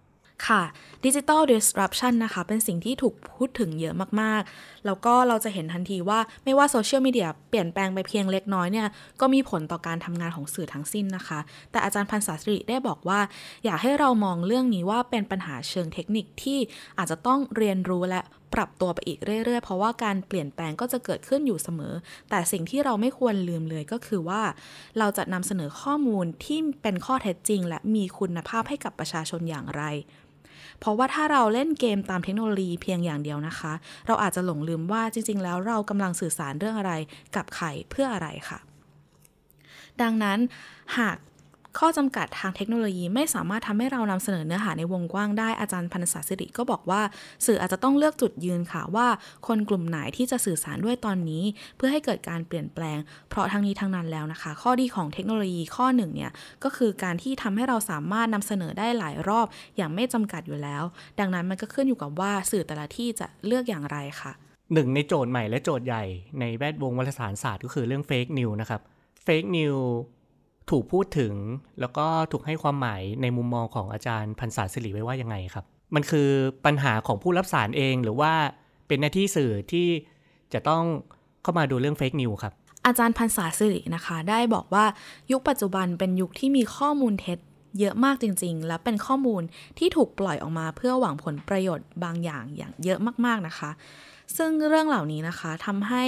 [0.48, 0.64] ค่ะ
[1.06, 8.88] Digital Disruption นะคะ เป็นสิ่งที่ถูกพูดถึงเยอะมากๆ แล้วก็เราจะเห็นทันทีว่าไม่ว่าโซเชียลมีเดียเปลี่ยนแปลงไปเพียงเล็กน้อยเนี่ย
[9.22, 11.40] ก็มีผลต่อการทำงานของสื่อทั้งสิ้นนะคะ
[11.72, 13.20] แต่อาจารย์พรรษาสิริได้บอกว่า
[13.66, 16.60] อยากให้เรามองเรื่องนี้ว่าเป็นปัญหาเชิงเทคนิคที่
[16.98, 18.22] อาจจะต้องเรียนรู้และ
[18.54, 21.94] ปรับตัวไปอีกเรื่อยๆ เพราะว่าการเปลี่ยนแปลงก็จะเกิดขึ้นอยู่เสมอ
[22.30, 24.42] แต่สิ่งที่เราไม่ควรลืมเลยก็คือว่า
[25.00, 29.84] เราจะนำเสนอข้อมูลที่เป็นข้อเท็จจริง และมีคุณภาพให้กับประชาชนอย่างไร
[30.80, 33.74] เพราะว่าถ้าเราเล่นเกมตามเทคโนโลยีเพียงอย่างเดียวนะคะ
[34.08, 36.94] เราอาจจะหลงลืมว่าจริง ๆ แล้วเรากำลังสื่อสารเรื่องอะไร
[37.36, 38.60] กับใครเพื่ออะไรค่ะ
[40.02, 40.40] ดังนั้น
[40.98, 41.18] หาก
[41.78, 47.02] ข้อจำกัดทางเทคโนโลยีไม่สามารถทำให้เรานำเสนอเนื้อหาในวงกว้างได้อาจารย์พันศาสิริก็บอกว่า
[47.46, 49.08] สื่ออาจจะต้องเลือกจุดยืนค่ะว่า
[49.48, 51.44] คนกลุ่มไหนที่จะสื่อสารด้วยตอนนี้
[51.78, 52.98] เพื่อให้เกิดการเปลี่ยนแปลง
[53.30, 56.32] เพราะทั้งนี้ทั้งนั้นแล้วนะคะ ข้อดีของเทคโนโลยีข้อหนึ่งเนี่ย
[56.64, 60.84] ก็คือการที่ทำให้เราสามารถนำเสนอได้หลายรอบ อย่างไม่จำกัดอยู่แล้ว
[61.20, 64.32] ดังนั้นมันก็ขึ้นอยู่กับว่าสื่อแต่ละที่จะเลือกอย่างไรค่ะ
[64.74, 66.04] หนึ่งในโจทย์ใหม่และโจทย์ใหญ่
[66.40, 68.82] ในแวดวงวารสารศาสตร์ก็คือเรื่องเฟกนิวนะครับ
[69.24, 69.76] เฟกนิว
[70.70, 71.34] ถูกพูดถึง
[71.80, 76.30] แล้วก็ถูกให้ความหมายในมุมมองของอาจารย์พันศาสิริไว้ว่ายังไงครับ มันคือ
[76.66, 78.32] ปัญหาของผู้รับสารเองหรือว่า
[78.88, 79.88] เป็นหน้าที่สื่อที่
[80.54, 80.84] จะต้อง
[81.44, 82.54] เข้ามาดูเรื่องเฟกนิวครับ
[82.86, 84.86] อาจารย์พันศาสิรินะคะ ได้บอกว่า
[85.32, 87.40] ยุคปัจจุบันเป็นยุคที่มีข้อมูลเท็จ
[87.80, 89.42] เยอะมากจริง ๆ และเป็นข้อมูล
[89.78, 93.72] ที่ถูกปล่อยออกมาเพื่อหวังผลประโยชน์บางอย่างอย่างเยอะมากๆนะคะ
[94.38, 96.04] ซึ่งเรื่องเหล่านี้นะคะทำให้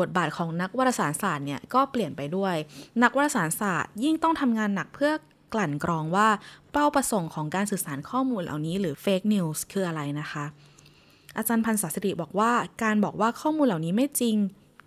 [0.00, 2.54] บทบาทของนักวารสารศาสตร์เนี่ยก็เปลี่ยนไปด้วย
[3.02, 5.12] นักวารสารศาสตร์ ยิ่งต้องทำงานหนักเพื่อ
[5.54, 6.28] กลั่นกรองว่า
[6.72, 10.44] เป้าประสงค์ของการสื่อสารข้อมูลเหล่านี้หรือ fake news คืออะไรนะคะ
[11.36, 14.36] อาจารย์พันศาสิริบอกว่าการบอกว่าข้อมูลเหล่านี้ไม่จริง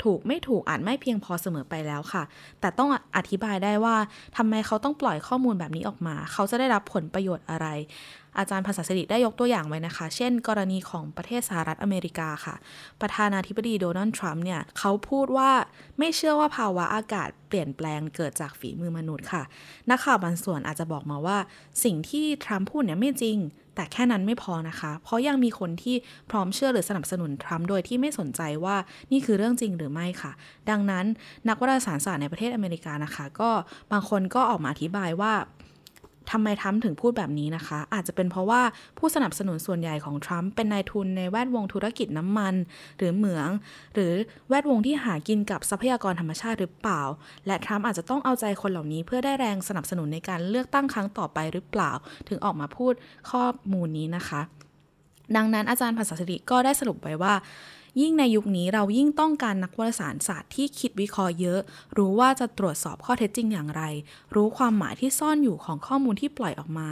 [0.03, 2.23] ถูกไม่ถูกอาจไม่เพียงพอเสมอไปแล้วค่ะ
[2.59, 3.95] แต่ต้องอธิบายได้ว่า
[4.37, 7.67] ทำไมเขาต้องปล่อยข้อมูลแบบนี้ออกมา เขาจะได้รับผลประโยชน์อะไร
[8.37, 12.55] อาจารย์ภาษาสิริได้ยกตัวอย่างไว้นะคะ เช่น กรณีของประเทศสหรัฐอเมริกาค่ะ
[13.01, 15.51] ประธานาธิบดีโดนัลด์ทรัมป์เนี่ยเขาพูดว่า
[15.99, 19.43] ไม่เชื่อว่าภาวะอากาศเปลี่ยนแปลงเกิดจากฝีมือมนุษย์ค่ะ
[19.89, 21.37] นักข่าวบางส่วนอาจจะบอกมาว่า
[21.83, 23.39] สิ่งที่ทรัมป์พูดเนี่ยไม่จริง
[23.75, 25.95] แต่แค่นั้นไม่พอนะคะ เพราะยังมีคนที่
[26.29, 28.75] พร้อมเชื่อหรือสนับสนุนทรัมป์โดยที่ไม่สนใจว่า
[29.11, 30.31] นี่คือเรื่องจริงหรือไม่ค่ะ
[30.69, 31.05] ดังนั้น
[31.47, 33.49] นักวารสารศาสตร์ในประเทศอเมริกานะคะ ก็
[33.91, 35.33] บางคนก็ออกมาอธิบายว่า
[36.31, 38.61] ทำไมทรัมป์ถึงพูดแบบนี้นะคะ อาจจะเป็นเพราะว่า
[38.97, 42.55] ผู้สนับสนุนส่วนใหญ่ของทรัมป์เป็นนายทุนในแวดวงธุรกิจน้ำมัน
[42.97, 43.49] หรือเหมือง
[43.93, 44.11] หรือ
[44.49, 47.01] แวดวงที่หากินกับทรัพยากรธรรมชาติหรือเปล่า
[47.47, 51.91] และทรัมป์อาจจะต้องเอาใจคนเหล่านี้เพื่อได้แรงสนับสนุนในการเลือกตั้งครั้งต่อไปหรือเปล่า
[52.29, 52.93] ถึงออกมาพูด
[53.31, 54.41] ข้อมูลนี้นะคะ
[55.35, 57.33] ดังนั้นอาจารย์ภาษาสิริก็ได้สรุปไว้ว่า
[58.01, 61.59] ยิ่งในยุคนี้เรายิ่งต้องการนักวารสารศาสตร์ที่คิดวิเคราะห์เยอะ
[61.97, 63.83] รู้ว่าจะตรวจสอบข้อเท็จจริงอย่างไร
[64.35, 66.89] รู้ความหมายที่ซ่อนอยู่ของข้อมูลที่ปล่อยออกมา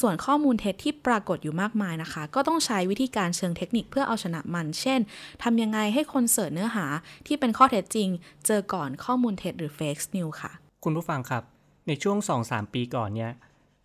[0.00, 5.00] ส่วนข้อมูลเท็จที่ปรากฏอยู่มากมายนะคะ ก็ต้องใช้วิธีการเชิงเทคนิคเพื่อเอาชนะมัน เช่น
[5.42, 6.86] ทำยังไงให้คนเสิร์ชเนื้อหา
[7.26, 8.08] ที่เป็นข้อเท็จจริง
[8.46, 10.52] เจอก่อนข้อมูลเท็จหรือ fake news ค่ะ
[10.84, 11.42] คุณผู้ฟังครับ
[11.86, 13.32] ในช่วง 2-3 ปีก่อนเนี่ย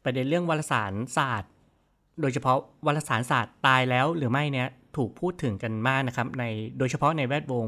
[0.04, 1.52] ประเด็นเรื่องวารสารศาสตร์
[2.22, 4.68] โดยเฉพาะวารสารศาสตร์ตายแล้วหรือไม่เนี่ย
[4.98, 6.44] ถูกพูดถึงกันมากนะครับใน
[6.78, 7.68] โดยเฉพาะในแวดวง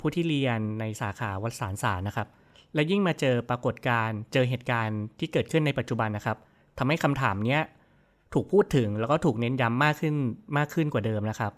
[0.00, 2.28] ผู้ที่เรียนในสาขาวารสารศาสตร์นะครับ
[2.74, 6.36] และยิ่งมาเจอปรากฏการณ์เจอเหตุการณ์ที่เกิดขึ้นในปัจจุบันนะครับ
[6.78, 7.62] ทำให้คำถามเนี้ย
[8.34, 10.14] ถูกพูดถึงแล้วก็ถูกเน้นย้ำมากขึ้น
[10.56, 11.52] มากขึ้นกว่าเดิมนะครับ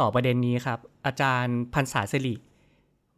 [0.00, 2.34] ต่อประเด็นนี้ครับ อาจารย์พันษาสิริ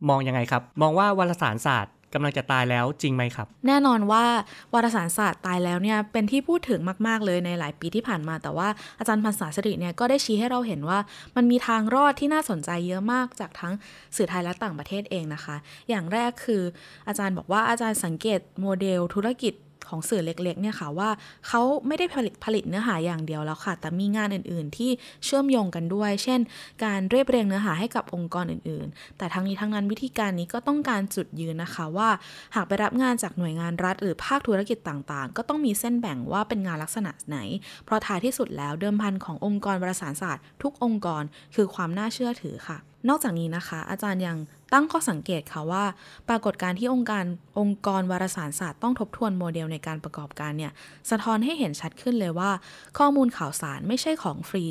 [0.09, 4.25] มองยังไงครับ มองว่าวารสารศาสตร์ กำลังจะตายแล้วจริงไหมครับ แน่นอนว่า
[4.73, 10.99] วารสารศาสตร์ตายแล้วเนี่ยเป็นที่พูดถึงมาก ๆ เลยในหลายปีที่ผ่านมา แต่ว่าอาจารย์พันศาสิริเนี่ยก็ได้ชี้ให้เราเห็นว่า
[11.37, 13.75] มันมีทางรอดที่น่าสนใจเยอะมากจากทั้ง
[14.17, 15.57] สื่อไทยและต่างประเทศเองนะคะ
[15.89, 16.63] อย่างแรกคือ
[17.09, 19.55] อาจารย์บอกว่าอาจารย์สังเกตโมเดลธุรกิจ
[19.89, 21.11] ของสื่อเล็กๆเนี่ยค่ะว่า
[21.49, 24.91] เขาไม่ได้ผลิตผลิตเนื้อหาอย่างเดียวแล้วค่ะ แต่มีงานอื่นๆ ที่
[25.25, 26.41] เชื่อมโยงกันด้วย เช่น
[26.85, 32.09] การเรียบเรียงเนื้อหาให้กับองค์กรอื่นๆ แต่ทั้งนี้ทั้งนั้นวิธีการนี้ก็ต้องการจุดยืนนะคะว่า
[32.55, 37.39] หากไปรับงานจากหน่วยงานรัฐ หรือภาคธุรกิจต่างๆ ก็ต้องมีเส้นแบ่งว่าเป็นงานลักษณะไหน
[37.85, 41.23] เพราะท้ายที่สุดแล้วเดิมพันขององค์กรบริสารศาสตร์ ทุกองค์กร
[41.55, 42.79] คือความน่าเชื่อถือค่ะ
[43.09, 44.37] นอกจากนี้นะคะ อาจารย์ยัง
[44.75, 45.85] ตั้งข้อสังเกตค่ะว่า
[46.29, 47.25] ปรากฏการที่องค์การ
[47.59, 50.73] องค์กรวารสารศาสตร์ต้องทบทวนโมเดลในการประกอบการเนี่ย
[51.11, 52.51] สะท้อนให้เห็นชัดขึ้นเลยว่า
[52.99, 54.65] ข้อมูลข่าวสารไม่ใช่ของฟรี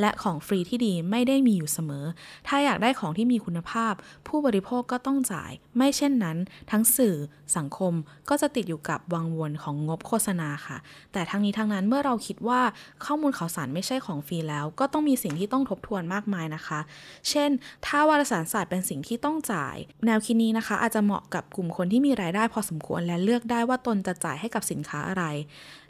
[0.00, 2.04] และของฟรีที่ดีไม่ได้มีอยู่เสมอ
[2.48, 3.92] ถ้าอยากได้ของที่มีคุณภาพ
[4.26, 6.36] ผู้บริโภคก็ต้องจ่าย ไม่เช่นนั้น
[6.70, 7.16] ทั้งสื่อ
[7.56, 7.92] สังคม
[8.28, 10.76] ก็จะติดอยู่กับวังวนของงบโฆษณาค่ะ
[11.12, 12.60] แต่ทั้งนี้ทั้งนั้นเมื่อเราคิดว่า
[13.04, 16.80] ข้อมูลข่าวสารไม่ใช่ของฟรีแล้ว ก็ต้องมีสิ่งที่ต้องทบทวนมากมายนะคะ
[17.28, 17.50] เช่น
[17.86, 19.76] ถ้าวารสารศาสตร์เป็นสิ่งที่ต้องจ่าย
[20.06, 25.24] แนวคิดนี้นะคะ อาจจะเหมาะกับกลุ่มคนที่มีรายได้พอสมควรและเลือกได้ว่าตนจะจ่ายให้กับสินค้าอะไร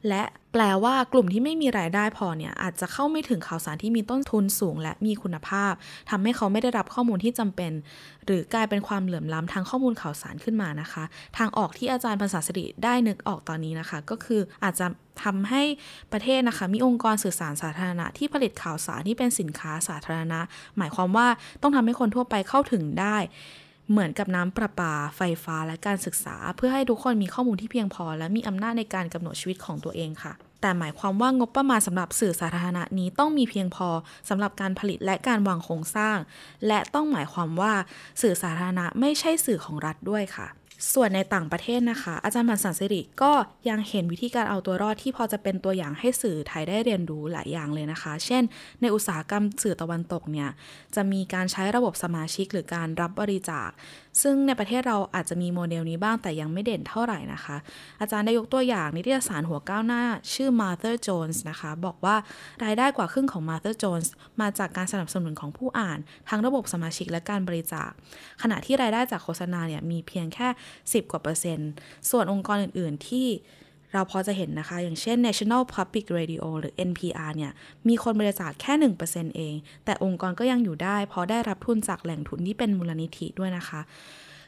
[0.09, 0.23] และ
[0.53, 5.73] แปลว่ากลุ่มที่ไม่มีรายได้พอเนี่ยอาจจะเข้าไม่ถึงข่าวสารที่มีต้นทุนสูง และมีคุณภาพ
[6.11, 7.73] ทำให้เขาไม่ได้รับข้อมูลที่จำเป็น
[8.25, 11.05] หรือกลายเป็นความเหลื่อมล้ำทางข้อมูลข่าวสารขึ้นมานะคะ
[11.39, 14.87] ทางออกที่อาจารย์ภาษาสิริได้นึกออกตอนนี้นะคะ ก็คืออาจจะ
[15.25, 15.63] ทำให้
[16.13, 20.41] ประเทศนะคะ มีองค์กรสื่อสารสาธารณะที่ผลิตข่าวสารที่เป็นสินค้าสาธารณะ
[20.77, 21.27] หมายความว่า
[21.63, 23.17] ต้องทำให้คนทั่วไปเข้าถึงได้
[23.91, 33.89] เหมือนกับน้ำประปา ไฟฟ้าและการศึกษา เพื่อให้ทุกคนมีข้อมูลที่เพียงพอ และมีอำนาจในการกำหนดชีวิตของตัวเองค่ะ แต่หมายความว่างบประมาณสำหรับสื่อสาธารณะนี้ต้องมีเพียงพอ
[34.29, 36.17] สำหรับการผลิตและการวางโครงสร้าง
[36.67, 37.73] และต้องหมายความว่า
[38.23, 40.47] สื่อสาธารณะไม่ใช่สื่อของรัฐด้วยค่ะ
[40.95, 43.33] ส่วนในต่างประเทศนะคะ อาจารย์พันสันสิริก็
[43.69, 48.43] ยังเห็นวิธีการเอาตัวรอดที่พอจะเป็นตัวอย่างให้สื่อไทยได้เรียนรู้หลายอย่างเลยนะคะ เช่น
[48.81, 50.49] ในอุตสาหกรรมสื่อตะวันตกเนี่ย
[50.95, 53.69] จะมีการใช้ระบบสมาชิกหรือการรับบริจาค
[54.23, 57.57] ซึ่งในประเทศเราอาจจะมีโมเดลนี้บ้างแต่ยังไม่เด่นเท่าไหร่นะคะ
[58.01, 60.03] อาจารย์ได้ยกตัวอย่างนิตยสารหัวก้าวหน้า
[60.33, 62.17] ชื่อ Martha Jones นะคะ บอกว่า
[62.65, 64.09] รายได้กว่าครึ่งของ Martha Jones
[64.41, 65.99] มาจากการสนับสนุนของผู้อ่าน
[66.29, 67.91] ทั้งระบบสมาชิกและการบริจาค
[68.43, 71.71] ขณะที่รายได้จากโฆษณาเนี่ยมีเพียงแค่10 กว่าเปอร์เซ็นต์
[72.11, 73.29] ส่วนองค์กรอื่น ๆ ที่
[73.93, 77.53] เราพอจะเห็นนะคะ อย่างเช่น National Public Radio หรือ NPR เนี่ย
[77.89, 78.73] มีคนบริจาคแค่
[79.07, 79.55] 1%เอง
[79.85, 83.81] แต่องค์กรก็ยังอยู่ได้ เพราะได้รับทุนจากแหล่งทุนที่เป็นมูลนิธิด้วยนะคะ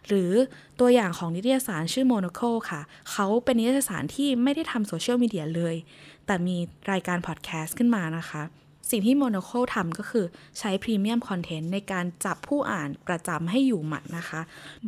[0.09, 0.33] หรือ
[0.81, 5.75] ตัวอย่างของนิตยสารชื่อ Monocle ค่ะ เขาเป็นนิตยสารที่ไม่ได้ทำโซเชียลมีเดียเลย
[6.27, 6.57] แต่มี
[6.93, 8.43] รายการพอดแคสต์ขึ้นมานะคะ
[8.91, 10.27] สิ่งที่ Monocle ทำก็คือ
[10.59, 14.41] ใช้ premium content ในการจับผู้อ่านประจำให้อยู่หมัดนะคะ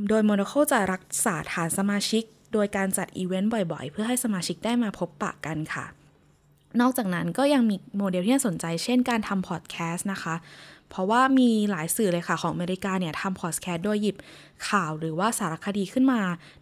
[0.09, 5.87] โดย Monocle จะรักษาฐานสมาชิก โดยการจัดอีเวนต์บ่อยๆ เพื่อให้สมาชิกได้มาพบปะกันค่ะ
[6.81, 10.35] นอกจากนั้นก็ยังมีโมเดลที่น่าสนใจเช่นการทำพอดแคสต์นะคะ
[10.91, 14.16] เพราะว่ามีหลายสื่อเลยค่ะของอเมริกาเนี่ยทำพอดแคสต์โดยหยิบ
[14.68, 16.20] ข่าวหรือว่าสารคดีขึ้นมา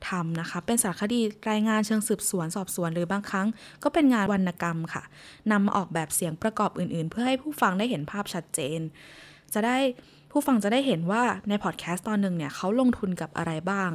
[0.08, 1.20] ทำนะคะ เป็นสารคดี
[1.50, 3.46] รายงานเชิงสืบสวนสอบสวน หรือบางครั้ง
[3.82, 5.02] ก็เป็นงานวรรณกรรมค่ะ
[5.50, 8.80] นำมาออกแบบเสียงประกอบอื่นๆ เพื่อให้ผู้ฟังได้เห็นภาพชัดเจน
[9.54, 9.76] จะได้
[10.30, 13.90] ผู้ฟังจะได้เห็นว่าในพอดแคสต์ตอนหนึ่งเนี่ยเขาลงทุนกับอะไรบ้าง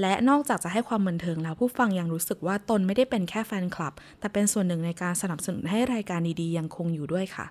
[0.00, 7.46] และนอกจากจะให้ความบันเทิงแล้วผู้ฟังยังรู้สึกว่าตนไม่ได้เป็นแค่แฟนคลับ แต่เป็นส่วนหนึ่งในการสนับสนุนให้รายการดีๆยังคงอยู่ด้วยค่ะ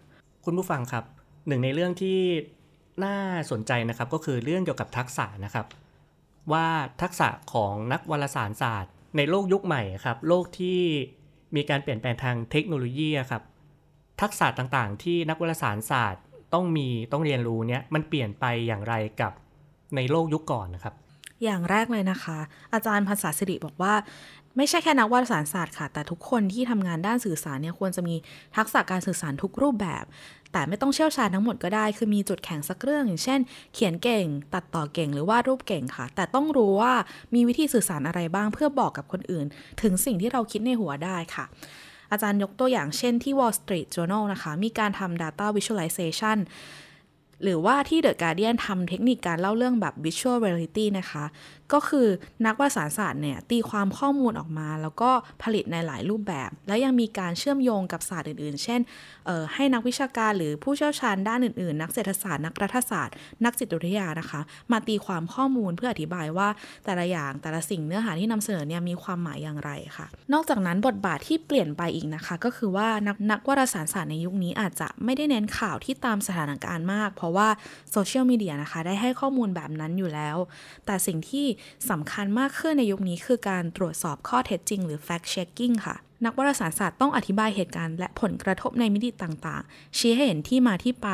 [0.45, 1.03] คุณผู้ฟังครับ
[1.47, 2.19] หนึ่งในเรื่องที่
[3.03, 3.17] น่า
[3.51, 5.65] สนใจนะครับก็คือเรื่องเกี่ยวกับทักษะนะครับ
[6.51, 6.67] ว่า
[7.01, 10.81] ทักษะของนักวารสารศาสตร์ ในโลกยุคใหม่ครับโลกที่
[11.55, 13.43] มีการเปลี่ยนแปลงทางเทคโนโลยีครับ
[14.21, 16.23] ทักษะต่างๆ ที่นักวารสารศาสตร์
[16.53, 19.31] ต้องมีต้องเรียนรู้เนี่ยมันเปลี่ยนไปอย่างไรกับ
[19.95, 20.93] ในโลกยุคก่อนนะครับ
[21.43, 22.39] อย่างแรกเลยนะคะ
[22.73, 23.93] อาจารย์ภาษาสิริบอกว่า
[24.57, 28.15] ไม่ใช่แค่นักวารสารศาสตร์ค่ะ แต่ทุกคนที่ทำงานด้านสื่อสารเนี่ยควรจะมี
[28.57, 30.03] ทักษะการสื่อสารทุกรูปแบบ
[30.55, 33.39] แต่ไม่ต้องเชี่ยวชาญทั้งหมดก็ได้ คือมีจุดแข็งสักเรื่องอย่างเช่น
[33.73, 36.93] เขียนเก่ง ตัดต่อเก่งหรือวาดรูปเก่งค่ะ แต่ต้องรู้ว่า
[37.33, 39.45] มีวิธีสื่อสารอะไรบ้างเพื่อบอกกับคนอื่น
[39.81, 41.45] ถึงสิ่งที่เราคิดในหัวได้ค่ะ
[42.11, 46.37] อาจารย์ยกตัวอย่างเช่นที่ Wall Street Journal นะคะ มีการทำ data visualization
[47.43, 51.23] หรือว่าที่ The Guardian ทำเทคนิคการเล่าเรื่องแบบ Visual Reality นะคะ
[51.73, 52.07] ก็คือ
[52.45, 55.11] นักวารสารศาสตร์เนี่ยตีความข้อมูลออกมา แล้วก็
[55.43, 58.79] ผลิตในหลายรูปแบบ และยังมีการเชื่อมโยงกับศาสตร์อื่น ๆ เช่น
[59.53, 64.41] ให้นักวิชาการหรือผู้เชี่ยวชาญด้านอื่น ๆ นักเศรษฐศาสตร์ นักรัฐศาสตร์ นักจิตวิทยานะคะ
[64.71, 66.47] มาตีความข้อมูลเพื่ออธิบายว่า
[66.85, 77.47] แต่ละอย่างแต่ละสิ่งเนื้อหาที่นำเสนอเนี่ยมีความหมายอย่างไรค่ะ นอกจากนั้นบทบาทที่เปลี่ยนไปอีกนะคะ ก็คือว่านักนักวารสารศาสตร์ในยุคนี้อาจจะไม่ได้เน้นข่าวที่ตามสถานการณ์มาก เพราะว่า
[77.91, 80.37] โซเชียลมีเดียนะคะได้ให้ข้อมูลแบบนั้นอยู่แล้ว
[80.85, 81.45] แต่สิ่งที่
[81.89, 91.07] สำคัญมากขึ้นในยุคนี้คือการตรวจสอบข้อเท็จจริงหรือ fact checking ค่ะ นักวารสารศาสตร์ต้องอธิบายเหตุการณ์และผลกระทบในมิติต่างๆ ชี้ให้เห็นที่มาที่ไป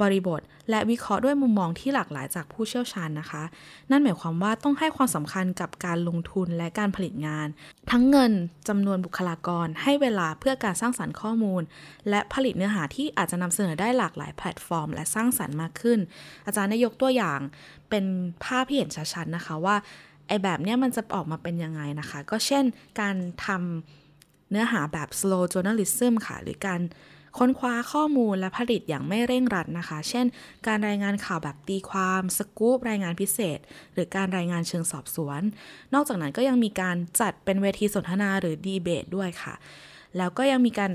[0.00, 0.40] บริบท
[0.70, 3.42] และวิเคราะห์ด้วยมุมมองที่หลากหลายจากผู้เชี่ยวชาญนะคะ
[3.90, 7.46] นั่นหมายความว่าต้องให้ความสำคัญกับการลงทุนและการผลิตงาน
[7.90, 8.32] ทั้งเงิน
[8.68, 11.62] จำนวนบุคลากร ให้เวลาเพื่อการสร้างสรรค์ข้อมูล
[12.10, 15.98] และผลิตเนื้อหาที่อาจจะนำเสนอได้หลากหลายแพลตฟอร์ม และสร้างสรรค์มากขึ้น
[16.46, 17.40] อาจารย์ได้ยกตัวอย่าง
[17.90, 18.04] เป็น
[18.44, 19.76] ภาพที่เห็นชัดๆนะคะว่า
[20.28, 22.64] ไอแบบนี้มันจะออกมาเป็นยังไงนะคะ ก็เช่น
[23.00, 23.16] การ
[23.46, 24.05] ทำ
[24.50, 26.80] เนื้อหาแบบ slow journalism ค่ะ หรือการ
[27.38, 30.26] ค้นคว้าข้อมูลและผลิตอย่างไม่เร่งรัดนะคะ เช่น
[30.66, 33.58] การรายงานข่าวแบบตีความ สกู๊ปรายงานพิเศษ
[33.94, 35.40] หรือการรายงานเชิงสอบสวน
[35.94, 39.54] นอกจากนั้นก็ยังมีการจัดเป็นเวทีสนทนาหรือดีเบตด้วยค่ะ
[40.16, 40.90] แล้วก็ยังมีการ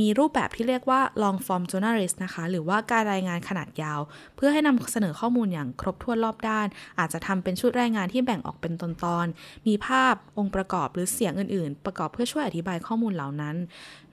[0.00, 4.00] มีรูปแบบที่เรียกว่า long form journalist นะคะ หรือว่าการรายงานขนาดยาว
[4.36, 6.66] เพื่อให้นำเสนอข้อมูลอย่างครบถ้วนรอบด้าน
[6.98, 8.82] อาจจะทำเป็นชุดรายงานที่แบ่งออกเป็นต
[9.16, 13.56] อนๆ มีภาพองค์ประกอบหรือเสียงอื่นๆ ประกอบเพื่อช่วยอธิบายข้อมูลเหล่านั้น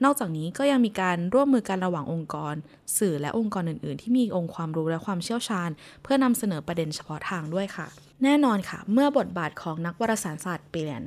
[0.04, 2.54] นอกจากนี้ก็ยังมีการร่วมมือกันระหว่างองค์กร
[2.98, 5.70] สื่อและองค์กรอื่นๆ ที่มีองค์ความรู้และความเชี่ยวชาญ
[6.02, 7.86] เพื่อนำเสนอประเด็นเฉพาะทางด้วยค่ะ
[8.24, 11.02] แน่นอนค่ะ เมื่อบทบาทของนักวารสารศาสตร์เปลี่ยน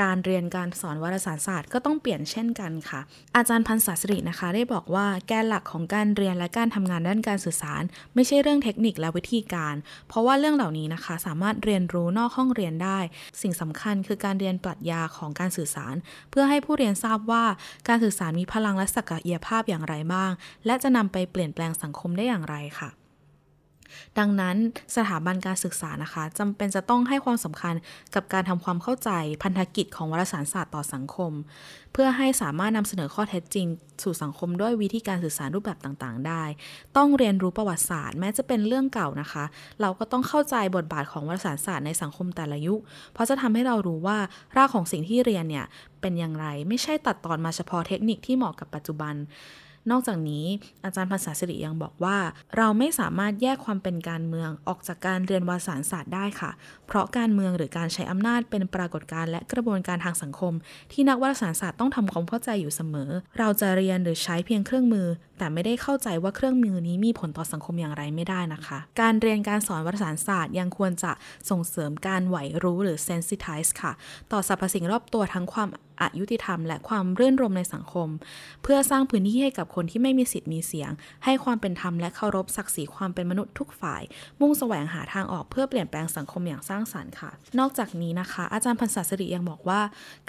[0.00, 3.00] การเรียนการสอนวารสารศาสตร์ก็ต้องเปลี่ยนเช่นกันค่ะ
[3.36, 7.82] อาจารย์พันศาสรินะคะ ได้บอกว่าแกนหลักของการเรียนและการทำงานด้านการสื่อสาร
[8.14, 9.74] ไม่ใช่เรื่องเทคนิคและวิธีการ
[10.08, 12.98] เพราะว่าเรื่องเหล่านี้นะคะ สามารถเรียนรู้นอกห้องเรียนได้
[13.42, 15.94] สิ่งสำคัญคือการเรียนปรัชญาของการสื่อสาร
[16.30, 17.44] เพื่อให้ผู้เรียนทราบว่า
[17.88, 20.30] การสื่อสารมีพลังและศักยภาพอย่างไรบ้าง
[20.66, 22.90] และจะนำไปเปลี่ยนแปลงสังคมได้อย่างไรค่ะ
[24.18, 24.56] ดังนั้น
[24.96, 27.74] สถาบันการศึกษานะคะจำเป็นจะต้องให้ความสำคัญ
[28.14, 29.10] กับการทำความเข้าใจ
[29.42, 31.32] พันธกิจของวารสารศาสตร์ต่อสังคม
[31.92, 33.66] เพื่อให้สามารถนำเสนอข้อเท็จจริง
[34.02, 36.42] สู่สังคมด้วยวิธีการสื่อสารรูปแบบต่างๆ ได้
[36.96, 39.44] ต้องเรียนรู้ประวัติศาสตร์ แม้จะเป็นเรื่องเก่านะคะ
[39.80, 42.80] เราก็ต้องเข้าใจบทบาทของวารสารศาสตร์ในสังคมแต่ละยุค
[43.12, 44.18] เพราะจะทำให้เรารู้ว่า
[44.56, 45.66] รากของสิ่งที่เรียนเนี่ย
[46.00, 49.14] เป็นอย่างไร ไม่ใช่ตัดตอนมาเฉพาะเทคนิคที่เหมาะกับปัจจุบัน
[49.90, 50.46] นอกจากนี้
[50.84, 52.18] อาจารย์ภาษาสิริยังบอกว่า
[52.56, 56.50] เราไม่สามารถแยกความเป็นการเมืองออกจากการเรียนวารสารศาสตร์ได้ค่ะ
[56.86, 60.52] เพราะการเมืองหรือการใช้อำนาจเป็นปรากฏการณ์และกระบวนการทางสังคม
[60.92, 65.06] ที่นักวารสารศาสตร์ต้องทำความเข้าใจอยู่เสมอ เราจะเรียนหรือใช้เพียงเครื่องมือ
[65.38, 71.12] แต่ไม่ได้เข้าใจว่าเครื่องมือนี้มีผลต่อสังคมอย่างไรไม่ได้นะคะ การเรียนการสอนวารสารศาสตร์ยังควรจะ
[71.50, 73.92] ส่งเสริมการไหวรู้หรือ sensitize ค่ะ
[74.32, 75.68] ต่อสรรพสิ่งรอบตัวทั้งความ
[76.02, 78.08] อายุติธรรม และความเรื่นรมในสังคม
[78.62, 80.90] เพื่อสร้างพื้นที่ให้กับคนที่ไม่มีสิทธิ์มีเสียง
[81.24, 84.02] ให้ความเป็นธรรมและเคารพศักดิ์ศรีความเป็นมนุษย์ทุกฝ่าย
[84.40, 89.80] มุ่งแสวงหาทางออกเพื่อเปลี่ยนแปลงสังคมอย่างสร้างสรรค์ค่ะ นอกจากนี้นะคะ อาจารย์พันศาสริยังบอกว่า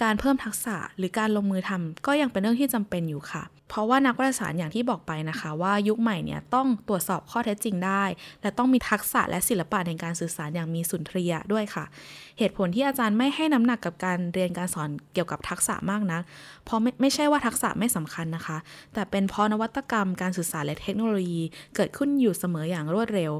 [0.03, 8.03] การเพิ่มทักษะหรือการลงมือทำก็ยังเป็นเรื่องที่จำเป็นอยู่ค่ะ เพราะว่านักวิทยาศาสตร์อย่างที่บอกไปนะคะว่ายุคใหม่เนี่ยต้องตรวจสอบข้อเท็จจริงได้
[8.41, 11.85] และต้องมีทักษะและศิลปะในการสื่อสารอย่างมีสุนทรียะด้วยค่ะ
[12.39, 16.21] เหตุผลที่อาจารย์ไม่ให้น้ำหนักกับการเรียนการสอนเกี่ยวกับทักษะมากนัก
[16.65, 18.57] เพราะไม่ไม่ใช่ว่าทักษะไม่สำคัญนะคะ
[18.93, 21.41] แต่เป็นเพราะนวัตกรรมการสื่อสารและเทคโนโลยี
[21.75, 23.31] เกิดขึ้นอยู่เสมออย่างรวดเร็ว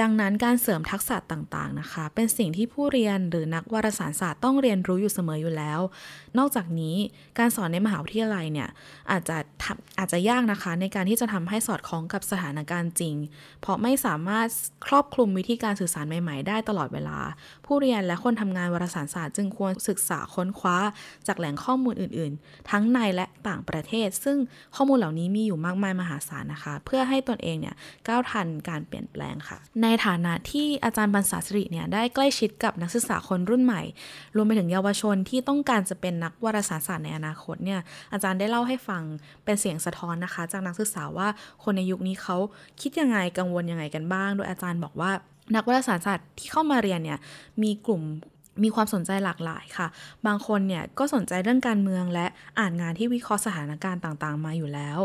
[0.00, 5.80] ดังนั้นการเสริมทักษะต่างๆนะคะ เป็นสิ่งที่ผู้เรียนหรือนักวารสารศาสตร์ต้องเรียนรู้อยู่เสมออยู่แล้ว
[6.38, 6.96] นอกจากนี้
[7.38, 8.68] การสอนในมหาวิทยาลัยเนี่ย
[9.10, 9.36] อาจจะ
[9.98, 13.14] อาจจะยากนะคะในการที่จะทำให้สอดคล้องกับสถานการณ์จริง
[13.60, 14.46] เพราะไม่สามารถ
[14.86, 17.18] ครอบคลุมวิธีการสื่อสารใหม่ๆ ได้ตลอดเวลา
[17.66, 20.76] ผู้เรียนและคนทำงานวารสารศาสตร์จึงควรศึกษาค้นคว้า
[21.26, 24.36] จากแหล่งข้อมูลอื่นๆ ทั้งในและต่างประเทศ ซึ่ง
[24.76, 27.74] ข้อมูลเหล่านี้มีอยู่มากมายมหาศาลนะคะ เพื่อให้ตนเองเนี่ย
[28.08, 33.82] ก้าวทันการเปลี่ยนแปลงค่ะ ในฐานะที่อาจารย์บรรษาสิริเนี่ยได้ใกล้ชิดกับนักศึกษาคนรุ่นใหม่
[34.36, 37.80] รวมไปถึงเยาวชนที่ต้องการจะเป็นนักวารสารศาสตร์ในอนาคตเนี่ย
[38.12, 39.02] อาจารย์ได้เล่าให้ฟัง
[39.44, 41.28] เป็นเสียงสะท้อนนะคะ จากนักศึกษาว่า
[41.64, 42.36] คนในยุคนี้เขา
[42.80, 45.10] คิดยังไงกังวลยังไงกันบ้าง โดยอาจารย์บอกว่า
[45.54, 47.18] นักวิทยาศาสตร์ที่เข้ามาเรียนเนี่ย
[47.62, 48.02] มีกลุ่ม
[48.62, 49.86] มีความสนใจหลากหลายค่ะ
[50.26, 52.26] บางคนเนี่ยก็สนใจเรื่องการเมืองและ
[52.58, 54.98] อ่านงานที่วิเคราะห์สถานการณ์ต่างๆ มาอยู่แล้ว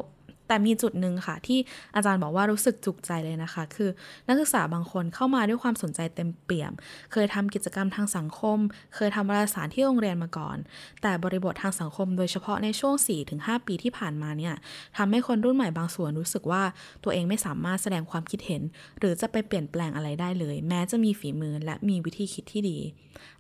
[0.52, 1.60] แต่มีจุดหนึ่งค่ะ ที่
[1.96, 3.90] อาจารย์บอกว่ารู้สึกจุกใจเลยนะคะ คือ
[4.28, 6.74] นักศึกษาบางคนเข้ามาด้วยความสนใจเต็มเปี่ยม
[7.12, 8.58] เคยทำกิจกรรมทางสังคม
[8.96, 10.58] เคยทำวารสารที่โรงเรียนมาก่อน
[11.02, 12.96] แต่บริบททางสังคม โดยเฉพาะในช่วง
[13.32, 14.54] 4-5 ปีที่ผ่านมาเนี่ย
[14.98, 16.64] ทำให้คนรุ่นใหม่บางส่วนรู้สึกว่า
[17.04, 18.62] ตัวเองไม่สามารถแสดงความคิดเห็น
[19.00, 22.80] หรือจะไปเปลี่ยนแปลงอะไรได้เลย แม้จะมีฝีมือและมีวิธีคิดที่ดี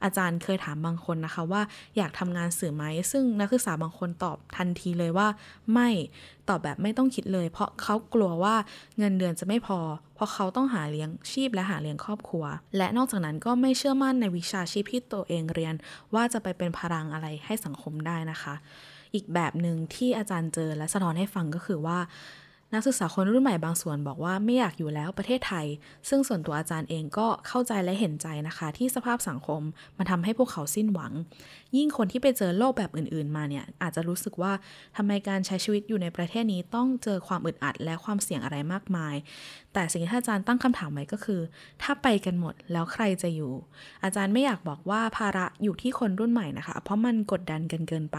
[0.04, 1.62] อาจารย์เคยถามบางคนนะคะว่า
[1.98, 5.28] อยากทำงานสื่อไหมซึ่งนักศึกษาบางคนตอบทันทีเลยว่า
[5.74, 5.90] ไม่
[6.50, 8.56] ตอบแบบไม่ต้องคิดเลย เพราะเขากลัวว่า
[8.98, 9.80] เงินเดือนจะไม่พอ
[10.16, 12.46] เพราะเขาต้องหาเลี้ยงชีพและหาเลี้ยงครอบครัว
[12.78, 15.76] และนอกจากนั้นก็ไม่เชื่อมั่นในวิชาชีพที่ตัวเองเรียน
[16.14, 18.56] ว่าจะไปเป็นพลังอะไรให้สังคมได้นะคะ
[19.16, 21.98] อีกแบบหนึ่งที่อาจารย์เจอและสะท้อนให้ฟังก็คือว่า
[22.74, 25.68] นักศึกษาคนรุ่นใหม่บางส่วนบอกว่าไม่อยากอยู่แล้วประเทศไทย
[26.10, 29.62] ซึ่งส่วนตัวอาจารย์เองก็เข้าใจและเห็นใจนะคะ ที่สภาพสังคม
[29.98, 31.12] มันทำให้พวกเขาสิ้นหวัง
[31.78, 34.54] ยิ่งคนที่ไปเจอโลกแบบอื่นๆ มาเนี่ยอาจจะรู้สึกว่า
[34.98, 39.16] ทำไมการใช้ชีวิตอยู่ในประเทศนี้ต้องเจอความอึดอัดและความเสี่ยงอะไรมากมาย
[39.74, 41.42] แต่สิ่งที่อาจารย์ตั้งคำถามไว้ก็คือ
[41.82, 43.54] ถ้าไปกันหมดแล้วใครจะอยู่
[44.04, 48.18] อาจารย์ไม่อยากบอกว่าภาระอยู่ที่คนรุ่นใหม่นะคะ เพราะมันกดดันกันเกินไป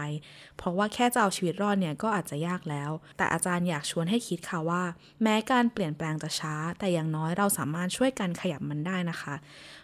[0.57, 4.83] เพราะว่าแค่จะเอาชีวิตรอดเนี่ยก็อาจจะยากแล้ว แต่อาจารย์อยากชวนให้คิดค่ะว่า
[5.21, 9.35] แม้การเปลี่ยนแปลงจะช้า แต่อย่างน้อยเราสามารถช่วยกันขยับมันได้นะคะ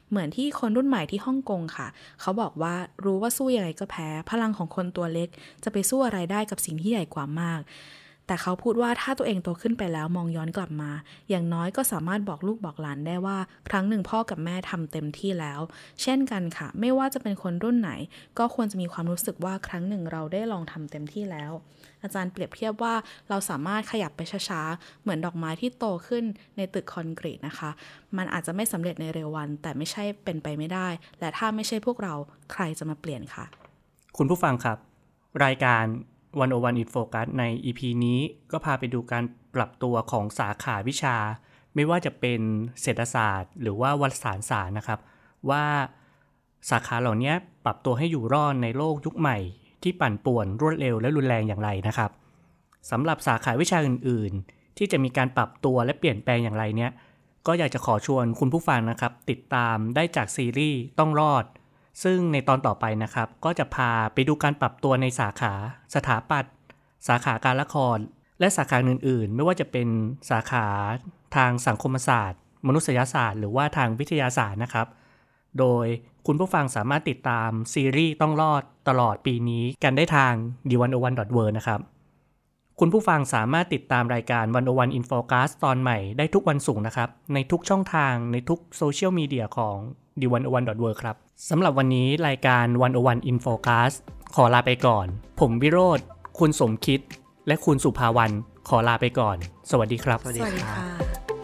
[0.09, 1.88] เหมือนที่คนรุ่นใหม่ที่ฮ่องกงค่ะ
[2.22, 5.30] เขาบอกว่ารู้ว่าสู้ยังไงก็แพ้ พลังของคนตัวเล็ก
[5.63, 7.61] จะไปสู้อะไรได้กับสิ่งที่ใหญ่กว่ามาก
[8.30, 10.91] แต่เขาพูดว่าถ้าตัวเองโตขึ้นไปแล้วมองย้อนกลับมา
[11.30, 13.38] อย่างน้อยก็สามารถบอกลูกบอกหลานได้ว่า
[13.69, 15.59] ครั้งหนึ่งพ่อกับแม่ทำเต็มที่แล้ว
[16.01, 17.91] เช่นกันค่ะ ไม่ว่าจะเป็นคนรุ่นไหน
[18.39, 21.51] ก็ควรจะมีความรู้สึกว่าครั้งหนึ่งเราได้ลองทำเต็มที่แล้ว
[22.03, 22.93] อาจารย์เปรียบเทียบว่า
[23.30, 26.23] เราสามารถขยับไปช้าๆเหมือนดอกไม้ที่โตขึ้น
[26.57, 27.69] ในตึกคอนกรีตนะคะ
[28.17, 30.88] มันอาจจะไม่สำเร็จในเร็ววัน แต่ไม่ใช่เป็นไปไม่ได้
[31.19, 32.13] และถ้าไม่ใช่พวกเรา
[32.51, 33.45] ใครจะมาเปลี่ยนค่ะ
[34.17, 34.77] คุณผู้ฟังครับ
[35.45, 35.84] รายการ
[36.38, 38.19] 101 in Focus ใน EP นี้
[38.51, 39.23] ก็พาไปดูการ
[39.55, 41.15] ปรับตัวของสาขาวิชา
[41.75, 42.41] ไม่ว่าจะเป็น
[42.82, 44.99] เศรษฐศาสตร์ หรือว่าวารสารศาสตร์นะครับ
[45.49, 45.65] ว่า
[46.69, 47.34] สาขาเหล่านี้
[47.65, 49.38] ปรับตัวให้อยู่รอดในโลกยุคใหม่
[49.84, 52.11] ที่ปั่นป่วนรวดเร็วและรุนแรงอย่างไรนะครับ
[52.91, 56.91] สำหรับสาขาวิชาอื่น ๆ ที่จะมีการปรับตัวและเปลี่ยนแปลงอย่างไรเนี่ย
[57.47, 61.43] ก็อยากจะขอชวนคุณผู้ฟังนะครับ ติดตามได้จากซีรีส์ต้องรอด
[62.03, 65.53] ซึ่งในตอนต่อไปนะครับ ก็จะพาไปดูการปรับตัวในสาขา
[65.95, 66.53] สถาปัตย์
[67.07, 67.97] สาขาการละคร
[68.39, 69.87] และสาขาอื่นๆ ไม่ว่าจะเป็น
[70.29, 70.65] สาขา
[71.35, 74.87] ทางสังคมศาสตร์ มนุษยศาสตร์ หรือว่าทางวิทยาศาสตร์นะครับ
[75.59, 75.85] โดย
[76.27, 80.33] คุณผู้ฟังสามารถติดตามซีรีส์ต้องรอดตลอดปีนี้กันได้ทาง
[80.69, 81.09] d 1 0 1 w o
[81.45, 81.79] r l d นะครับ
[82.79, 89.75] คุณผู้ฟังสามารถติดตามรายการ101 in Focus ตอนใหม่ได้ทุกวันศุกร์นะครับ ในทุกช่องทางในทุกโซเชียลมีเดียของ
[90.21, 91.15] d 1 0 1 w o r l d ครับ
[91.47, 92.65] สำหรับวันนี้รายการ
[92.99, 93.91] 101 in Focus
[94.35, 95.07] ขอลาไปก่อน
[95.39, 95.99] ผมวิโรธ
[96.39, 96.99] คุณสมคิด
[97.47, 98.31] และคุณสุภาวัน
[98.67, 99.37] ขอลาไปก่อน
[99.69, 101.38] สวัสดีครับ สวัสดีค่ะ